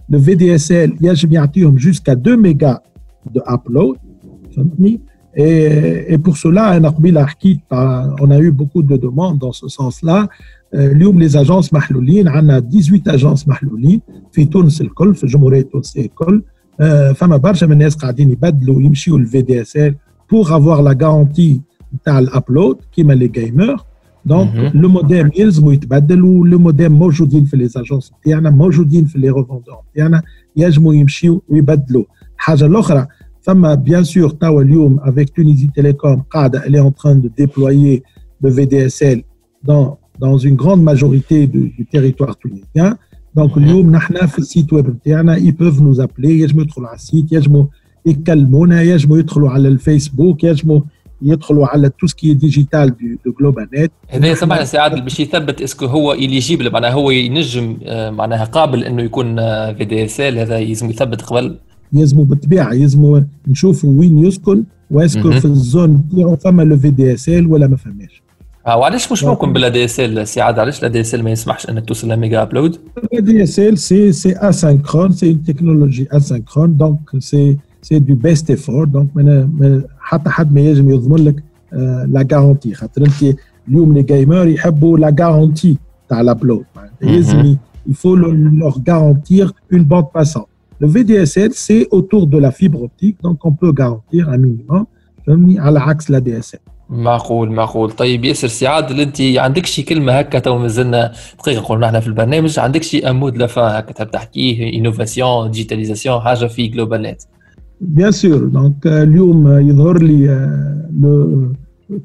Le 0.10 0.18
VDSL, 0.18 0.92
يجم 1.02 1.34
يعطيهم 1.34 1.78
jusqu'à 1.78 2.16
2 2.16 2.38
mégas 2.38 2.80
de 3.36 3.42
upload. 3.54 3.98
فهمتني؟ 4.56 5.02
Et, 5.38 6.14
et 6.14 6.18
pour 6.18 6.38
cela, 6.38 6.76
أنا 6.78 6.90
قبيله 6.90 7.26
حكيت 7.26 7.60
on 8.22 8.32
a 8.32 8.40
eu 8.40 8.52
beaucoup 8.52 8.82
de 8.84 8.98
demandes 8.98 9.38
dans 9.40 9.52
ce 9.52 9.68
sens-là. 9.68 10.28
آه، 10.74 10.88
اليوم 10.92 11.20
les 11.20 11.26
agences 11.26 11.74
محلولين 11.74 12.28
عندنا 12.28 12.60
18 12.60 13.14
agences 13.14 13.48
محلولين 13.48 14.02
في 14.32 14.46
تونس 14.46 14.82
الكل 14.82 15.16
في 15.16 15.24
الجمهوريه 15.24 15.60
التونسيه 15.62 16.06
الكل. 16.06 16.44
آه، 16.80 17.12
فما 17.12 17.38
برشا 17.38 17.66
من 17.66 17.72
الناس 17.72 17.96
قاعدين 17.96 18.32
يبدلوا 18.32 18.82
يمشيوا 18.82 19.20
لل 19.20 19.42
VDSL 19.42 19.96
pour 20.34 20.48
avoir 20.48 20.82
la 20.82 20.94
garantie 20.94 21.60
نتاع 21.96 22.20
ال 22.20 22.28
upload 22.28 22.78
كيما 22.92 23.14
les 23.14 23.28
gamers 23.28 23.78
donc 24.26 24.56
مهم. 24.56 24.82
le 24.82 24.90
modem 24.90 25.30
يلزموا 25.38 25.74
يتبدلوا 25.74 26.48
le 26.48 26.60
modem 26.60 26.92
موجودين 26.92 27.44
في 27.46 27.58
les 27.58 27.70
agences 27.76 28.12
نتاعنا 28.20 28.50
موجودين 28.50 29.06
في 29.06 29.20
les 29.20 29.30
revendeurs 29.30 29.78
نتاعنا 29.92 30.24
ينجموا 30.56 30.96
يمشيوا 30.96 31.40
ويبدلوا 31.50 32.04
الحاجة 32.36 32.66
الأخرى 32.66 33.08
فما 33.42 33.74
bien 33.74 34.04
sûr 34.04 34.30
توا 34.30 34.62
اليوم 34.62 35.00
avec 35.00 35.30
Tunisie 35.30 35.68
Telecom 35.76 36.22
قاعدة 36.22 36.60
elle 36.62 36.76
est 36.76 36.80
en 36.80 36.92
train 36.92 37.16
de 37.16 37.30
déployer 37.42 38.04
le 38.44 38.50
VDSL 38.50 39.22
dans 39.64 39.98
dans 40.20 40.38
une 40.38 40.56
grande 40.56 40.84
majorité 40.84 41.48
du, 41.48 41.62
du 41.78 41.86
territoire 41.86 42.36
tunisien. 42.38 42.98
donc 43.36 43.58
اليوم 43.58 43.92
نحن 43.92 44.26
في 44.26 44.40
ال 44.40 44.47
site 44.47 44.74
web 44.74 44.90
نتاعنا 44.90 45.38
ils 45.38 45.54
peuvent 45.54 45.82
nous 45.82 46.02
appeler. 46.02 46.30
يجموا 46.30 46.64
يدخلوا 46.64 46.88
على 46.88 46.96
ال 46.96 47.03
site 47.03 47.32
يجموا 47.32 47.66
يكلمونا 48.06 48.82
يجموا 48.82 49.18
يدخلوا 49.18 49.50
على 49.50 49.68
الفيسبوك 49.68 50.44
يجموا 50.44 50.82
يدخلوا 51.22 51.68
على 51.68 51.90
tout 51.90 52.08
ce 52.08 52.34
qui 52.34 52.94
digital 53.26 53.34
de 53.40 53.68
GlobalNet 53.74 53.92
هذا 54.08 54.34
سمعنا 54.34 54.66
سي 54.66 54.78
عادل 54.78 55.02
باش 55.02 55.20
يثبت 55.20 55.62
est-ce 55.62 55.78
que 55.78 55.86
هو 55.86 56.14
éligible 56.14 56.72
معناها 56.72 56.92
هو 56.92 57.12
ينجم 57.12 57.78
معناها 57.90 58.44
قابل 58.44 58.84
انه 58.84 59.02
يكون 59.04 59.36
VDSL 59.74 60.38
هذا 60.38 60.58
يلزم 60.58 60.90
يثبت 60.90 61.22
قبل 61.22 61.58
يلزموا 61.94 62.26
بالطبيعه 62.26 62.74
يلزموا 62.74 63.22
نشوفوا 63.48 63.98
وين 63.98 64.18
يسكن 64.18 64.64
و 64.92 64.95
est-ce 64.95 65.17
que. 65.17 65.32
في 65.32 65.46
ال 65.46 65.58
zone 65.58 66.04
نتاعو 66.14 66.36
فما 66.36 66.64
le 66.64 66.78
VDSL 66.78 67.48
ولا 67.48 67.68
ما 67.68 67.76
فماش 67.76 68.22
وعلاش 68.67 69.13
مش 69.13 69.25
ممكن 69.25 69.53
بلا 69.53 69.69
دي 69.69 69.85
اس 69.85 70.01
ال 70.01 70.29
سي 70.29 70.41
عادل 70.41 70.61
علاش 70.61 70.83
لا 70.83 70.89
دي 70.89 71.01
اس 71.01 71.15
ال 71.15 71.23
ما 71.25 71.31
يسمحش 71.31 71.71
انك 71.71 71.85
توصل 71.85 72.09
لميجا 72.13 72.43
ابلود 72.43 72.79
Le 73.15 73.21
DSL, 73.21 73.77
c'est 73.77 74.13
c'est 74.23 74.37
asynchrone, 74.49 75.13
c'est 75.19 75.31
une 75.35 75.43
technologie 75.51 76.07
asynchrone, 76.19 76.73
donc 76.85 76.99
c'est 77.29 77.57
c'est 77.87 78.01
du 78.09 78.15
best 78.15 78.51
effort. 78.51 78.87
Donc 78.87 79.07
من 79.15 79.27
من 79.59 79.83
حتى 80.01 80.31
حد 80.31 80.55
ما 80.55 80.61
ينجم 80.61 80.91
يضمن 80.91 81.25
لك 81.25 81.43
لا 82.09 82.27
garantie 82.33 82.73
خاطر 82.73 83.03
انت 83.07 83.37
اليوم 83.69 83.93
لي 83.95 84.03
جيمر 84.03 84.49
يحبوا 84.49 84.99
لا 84.99 85.11
garantie 85.21 85.77
تاع 86.09 86.21
الابلود 86.21 86.65
يلزم 87.03 87.57
il 87.91 87.95
faut 87.95 88.17
le- 88.17 88.61
leur 88.63 88.77
garantir 88.91 89.53
une 89.75 89.85
bande 89.93 90.11
passante. 90.19 90.49
Le 90.83 90.87
VDSL, 90.95 91.51
c'est 91.67 91.85
autour 91.97 92.23
de 92.33 92.39
la 92.45 92.51
fibre 92.59 92.81
optique, 92.89 93.17
donc 93.27 93.37
on 93.49 93.53
peut 93.63 93.73
garantir 93.83 94.29
un 94.29 94.37
minimum 94.39 94.85
فهمني 95.27 95.59
على 95.61 95.81
عكس 95.81 96.11
لا 96.11 96.21
DSL. 96.41 96.59
معقول 96.90 97.52
معقول 97.52 97.92
طيب 97.92 98.26
ياسر 98.26 98.48
سي 98.48 98.68
عادل 98.68 99.00
انت 99.02 99.22
عندك 99.22 99.66
شي 99.66 99.84
كلمة 99.84 100.14
هكا 100.14 100.40
تو 100.40 100.58
مازلنا 100.58 101.12
دقيقة 101.40 101.62
قلنا 101.62 101.88
إحنا 101.88 102.00
في 102.00 102.08
البرنامج 102.08 102.60
عندك 102.60 102.84
شي 102.84 103.10
un 103.10 103.18
mot 103.18 103.30
de 103.30 103.38
la 103.38 103.53
fin 103.53 103.76
هكا 103.76 103.94
تحب 103.94 104.12
تحكيه 104.12 104.80
innovation 104.80 105.52
digitalisation 105.52 106.20
حاجة 106.20 106.46
في 106.46 106.68
GlobalNet 106.68 107.22
sûr. 108.10 108.40
Donc, 108.54 108.86
euh, 108.86 108.88
اليوم 108.88 109.48
يظهر 109.48 110.04
لي 110.04 110.50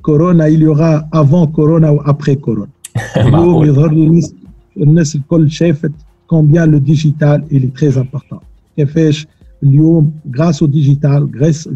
كورونا 0.02 0.48
il 0.48 0.62
y 0.62 0.66
aura 0.66 1.08
avant 1.12 1.44
كورونا 1.44 1.90
و 1.90 2.00
après 2.00 2.32
كورونا. 2.32 2.68
اليوم 3.16 3.64
يظهر 3.64 3.92
لي 3.92 4.06
الناس 4.06 4.34
الناس 4.76 5.16
الكل 5.16 5.50
شافت 5.50 5.92
le 6.32 6.80
digital 6.80 7.42
il 7.50 7.64
est 7.64 7.74
très 7.76 7.98
important. 7.98 8.42
كيفاش 8.76 9.26
اليوم 9.62 10.12
grâce 10.38 10.62
au 10.62 10.68
digital 10.68 11.30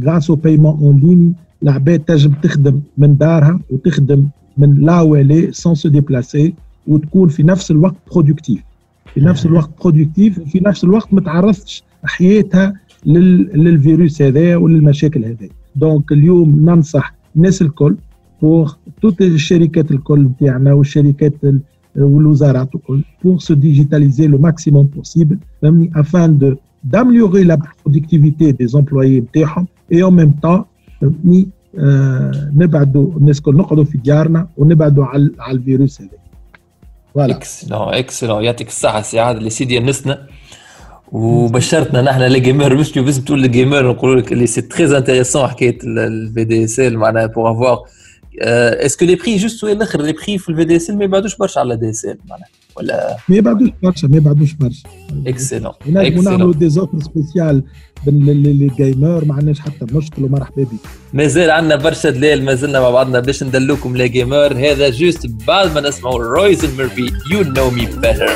grâce 0.05 0.31
au 0.31 0.37
paiement 0.37 0.79
en 0.83 1.01
ligne 1.01 1.33
العباد 1.63 2.01
تنجم 2.01 2.33
تخدم 2.43 2.81
من 2.99 3.17
دارها 3.17 3.61
وتخدم 3.71 4.29
من 4.59 4.75
là 4.75 5.01
où 5.01 5.18
elle 5.18 5.53
est 5.53 5.75
sans 5.75 5.84
se 5.84 5.89
déplacer 5.89 6.55
وتكون 6.87 7.29
في 7.29 7.43
نفس 7.43 7.71
الوقت 7.71 7.95
productive 8.12 8.62
في 9.15 9.21
نفس 9.21 9.47
الوقت 9.47 9.71
productive 9.83 10.39
وفي 10.39 10.61
نفس 10.61 10.85
الوقت 10.85 11.15
ما 11.15 11.21
تعرضش 11.21 11.83
حياتها 12.05 12.75
للفيروس 13.07 14.23
هذا 14.23 14.57
وللمشاكل 14.57 15.25
هذه 15.25 15.49
donc 15.77 16.12
اليوم 16.13 16.61
ننصح 16.61 17.15
الناس 17.37 17.63
الكل 17.63 17.97
pour 18.43 18.77
toutes 19.03 19.21
الشركات 19.21 19.91
الكل 19.91 20.21
نتاعنا 20.21 20.73
والشركات 20.73 21.33
والوزارات 21.97 22.75
الكل 22.75 23.03
pour 23.25 23.39
se 23.39 23.55
digitaliser 23.55 24.27
le 24.27 24.39
maximum 24.39 24.87
possible 24.87 25.39
فهمني 25.63 25.91
afin 25.97 26.39
de 26.39 26.55
d'améliorer 26.93 27.45
la 27.45 27.57
productivité 27.57 28.53
des 28.53 28.77
employés 28.77 29.21
نتاعهم 29.21 29.67
et 29.91 30.03
en 30.03 30.11
même 30.11 30.35
temps 30.45 30.67
فهمتني 31.01 31.49
آه 31.79 32.51
نبعدوا 32.57 33.13
الناس 33.17 33.39
الكل 33.39 33.57
نقعدوا 33.57 33.85
في 33.85 33.99
ديارنا 33.99 34.49
ونبعدوا 34.57 35.05
على 35.05 35.31
على 35.39 35.59
الفيروس 35.59 36.01
هذا. 36.01 36.11
voilà. 37.14 37.37
excellent 37.37 37.95
excellent 37.95 38.45
يعطيك 38.45 38.69
الصحة 38.69 39.03
سي 39.03 39.21
عادل 39.21 39.39
اللي 39.39 39.51
سيدي 39.51 39.81
نسنا 39.81 40.27
وبشرتنا 41.13 42.03
نحن 42.03 42.23
les 42.23 42.41
gamers 42.41 42.75
مش 42.75 42.99
بس 42.99 43.25
تقول 43.25 43.41
les 43.41 43.49
gamers 43.49 43.91
نقول 43.91 44.19
لك 44.19 44.33
اللي 44.33 44.47
c'est 44.47 44.61
très 44.61 44.99
intéressant 44.99 45.49
حكاية 45.49 45.79
ال 45.85 46.45
VDSL 46.45 46.99
معناها 46.99 47.27
pour 47.27 47.53
avoir 47.53 47.79
est-ce 48.43 48.84
que 48.84 49.05
les 49.05 49.14
prix 49.14 49.37
juste 49.37 49.57
سؤال 49.61 49.73
الآخر 49.77 50.03
les 50.03 50.12
prix 50.12 50.39
في 50.39 50.91
ال 50.91 50.92
VDSL 50.92 50.99
ما 50.99 51.05
يبعدوش 51.05 51.37
برشا 51.37 51.61
على 51.61 51.77
l'ADSL 51.77 52.19
معناها. 52.29 52.49
ولا 52.77 53.16
ما 53.29 53.37
يبعدوش 53.37 53.70
برشا 53.83 54.07
ما 54.07 54.16
يبعدوش 54.16 54.53
برشا 54.53 54.89
excellent 55.27 55.73
نجموا 55.87 56.22
نعملوا 56.22 56.53
des 56.53 56.69
offres 56.69 56.99
spéciales 57.01 57.62
لل 58.07 58.36
gamers 58.36 59.25
ما 59.24 59.35
عندناش 59.35 59.61
حتى 59.61 59.87
مشكل 59.93 60.24
ومرحبا 60.24 60.62
بك 60.62 60.68
مازال 61.12 61.51
عندنا 61.51 61.77
برشا 61.77 62.11
دلال 62.11 62.45
ما 62.45 62.55
زلنا 62.55 62.81
مع 62.81 62.91
بعضنا 62.91 63.20
باش 63.20 63.43
ندللوكم 63.43 63.97
les 63.97 64.07
gamers 64.07 64.53
هذا 64.53 64.91
juste 64.91 65.27
بعد 65.47 65.74
ما 65.74 65.81
نسمعوا 65.81 66.22
رويزن 66.22 66.77
ميرفي 66.77 67.12
You 67.33 67.43
Know 67.43 67.71
Me 67.71 67.87
Better 67.87 68.31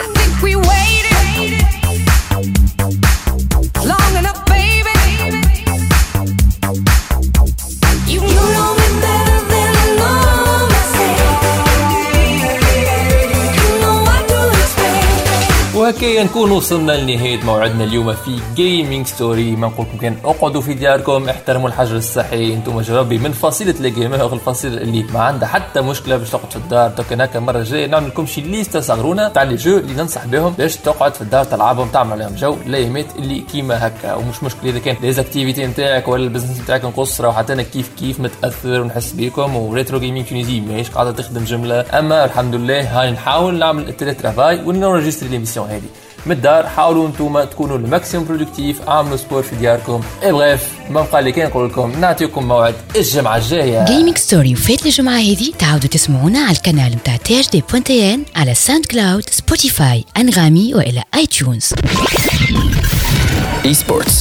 وهكايا 15.91 16.25
نكون 16.25 16.51
وصلنا 16.51 16.93
لنهاية 16.93 17.43
موعدنا 17.45 17.85
اليوم 17.85 18.13
في 18.13 18.41
Gaming 18.55 19.07
Story 19.07 19.57
ما 19.57 19.67
نقول 19.67 19.87
لكم 19.87 19.99
كان 19.99 20.17
أقعدوا 20.25 20.61
في 20.61 20.75
دياركم 20.75 21.29
احترموا 21.29 21.69
الحجر 21.69 21.97
الصحي. 21.97 22.55
أنتم 22.55 22.81
جربي 22.81 23.19
من 23.19 23.33
فصيلة 23.33 23.75
ال 23.81 23.90
gamer 23.90 24.33
الفصيلة 24.33 24.77
اللي 24.77 25.03
ما 25.03 25.21
عندها 25.21 25.49
حتى 25.49 25.81
مشكلة 25.81 26.17
باش 26.17 26.31
تقعد 26.31 26.51
في 26.51 26.57
الدار. 26.57 26.91
توكن 26.91 27.21
هكا 27.21 27.39
المرة 27.39 27.59
الجاية 27.59 27.87
نعمل 27.87 28.09
لكم 28.09 28.27
شي 28.27 28.41
ليستة 28.41 28.81
صغرونا 28.81 29.29
تاع 29.29 29.43
les 29.43 29.57
jeux 29.57 29.79
اللي 29.79 29.93
ننصح 29.95 30.27
بهم 30.27 30.53
باش 30.59 30.77
تقعد 30.77 31.15
في 31.15 31.21
الدار 31.21 31.45
تلعبهم 31.45 31.89
تعمل 31.89 32.13
عليهم 32.13 32.35
جو 32.35 32.57
الايامات 32.67 33.17
اللي 33.17 33.41
كيما 33.53 33.87
هكا. 33.87 34.15
ومش 34.15 34.43
مشكلة 34.43 34.71
إذا 34.71 34.79
كان 34.79 34.97
les 35.03 35.19
activités 35.19 35.67
نتاعك 35.67 36.09
ولا 36.09 36.25
ال 36.25 36.29
business 36.29 36.61
نتاعك 36.61 36.85
نقص 36.85 37.21
راهو 37.21 37.33
حتى 37.33 37.53
أنا 37.53 37.63
كيف 37.63 37.91
كيف 37.99 38.21
متأثر 38.21 38.81
ونحس 38.81 39.13
بيكم. 39.13 39.57
و 39.57 39.64
Retro 39.64 39.99
Gaming 39.99 40.27
Tunisie 40.27 40.61
ماهيش 40.61 40.91
قاعدة 40.91 41.13
تخدم 41.13 41.45
جملة. 41.45 41.85
أما 41.99 42.25
الحمد 42.25 42.55
لله 42.55 43.01
هاي 43.01 43.11
نحاول 43.11 43.59
نعمل 43.59 43.93
travail 43.93 44.61
ون 44.65 44.75
enregistrer 44.75 45.29
l'émission 45.29 45.80
هذه 45.81 45.89
من 46.27 46.33
الدار 46.33 46.67
حاولوا 46.67 47.07
أنتم 47.07 47.45
تكونوا 47.45 47.79
ال 47.79 47.85
maximum 47.85 48.27
productifs 48.27 48.81
اعملوا 48.89 49.17
sport 49.17 49.43
في 49.43 49.57
دياركم. 49.57 50.01
et 50.23 50.33
bref 50.33 50.69
ما 50.91 51.03
بقى 51.13 51.23
لي 51.23 51.33
كان 51.33 51.49
نقول 51.49 51.69
لكم 51.69 52.01
نعطيكم 52.01 52.49
موعد 52.49 52.75
الجمعة 52.97 53.37
الجاية. 53.37 53.85
جيمنج 53.85 54.19
ستوري 54.19 54.53
وفات 54.53 54.87
الجمعة 54.87 55.19
هذه 55.19 55.53
تعاودوا 55.59 55.89
تسمعونا 55.89 56.39
على 56.39 56.57
القناة 56.57 56.89
متاع 56.89 57.17
تي 57.17 57.41
اش 57.41 57.51
دي 57.51 57.63
بوانتين 57.71 58.25
على 58.37 58.55
SoundCloud 58.55 59.31
Spotify 59.31 60.05
Anghami 60.17 60.75
والى 60.75 61.03
iTunes 61.15 61.75
Esports. 63.73 64.17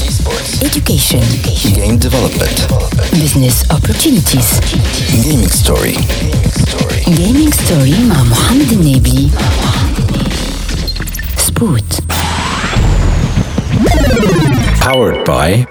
education. 0.70 1.26
Game 1.80 1.98
development. 2.08 2.58
business 3.24 3.58
opportunities. 3.78 4.50
Gaming 5.26 5.54
story. 5.64 5.96
gaming 7.20 7.52
story 7.64 7.96
مع 8.10 8.24
محمد 8.24 8.72
النبي. 8.72 9.30
سبوت 11.60 11.94
Powered 14.82 15.28
by 15.30 15.66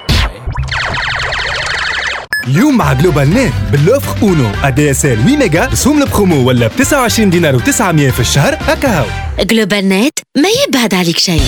اليوم 2.49 2.77
مع 2.77 2.93
GlobalNet 2.93 3.31
ب 3.31 3.53
l'offre 3.73 4.23
أونو. 4.23 4.51
ADSL 4.65 5.17
8 5.19 5.37
ميجا 5.37 5.65
رسوم 5.67 6.03
البرومو 6.03 6.49
ولا 6.49 6.67
ب 6.67 6.71
29 6.79 7.31
دينار 7.31 7.59
و900 7.59 8.13
في 8.13 8.21
الشهر. 8.21 8.55
هكا 8.69 8.99
هاو 8.99 9.07
GlobalNet 9.41 10.19
ما 10.37 10.49
يبعد 10.69 10.95
عليك 10.95 11.19
شيء. 11.19 11.43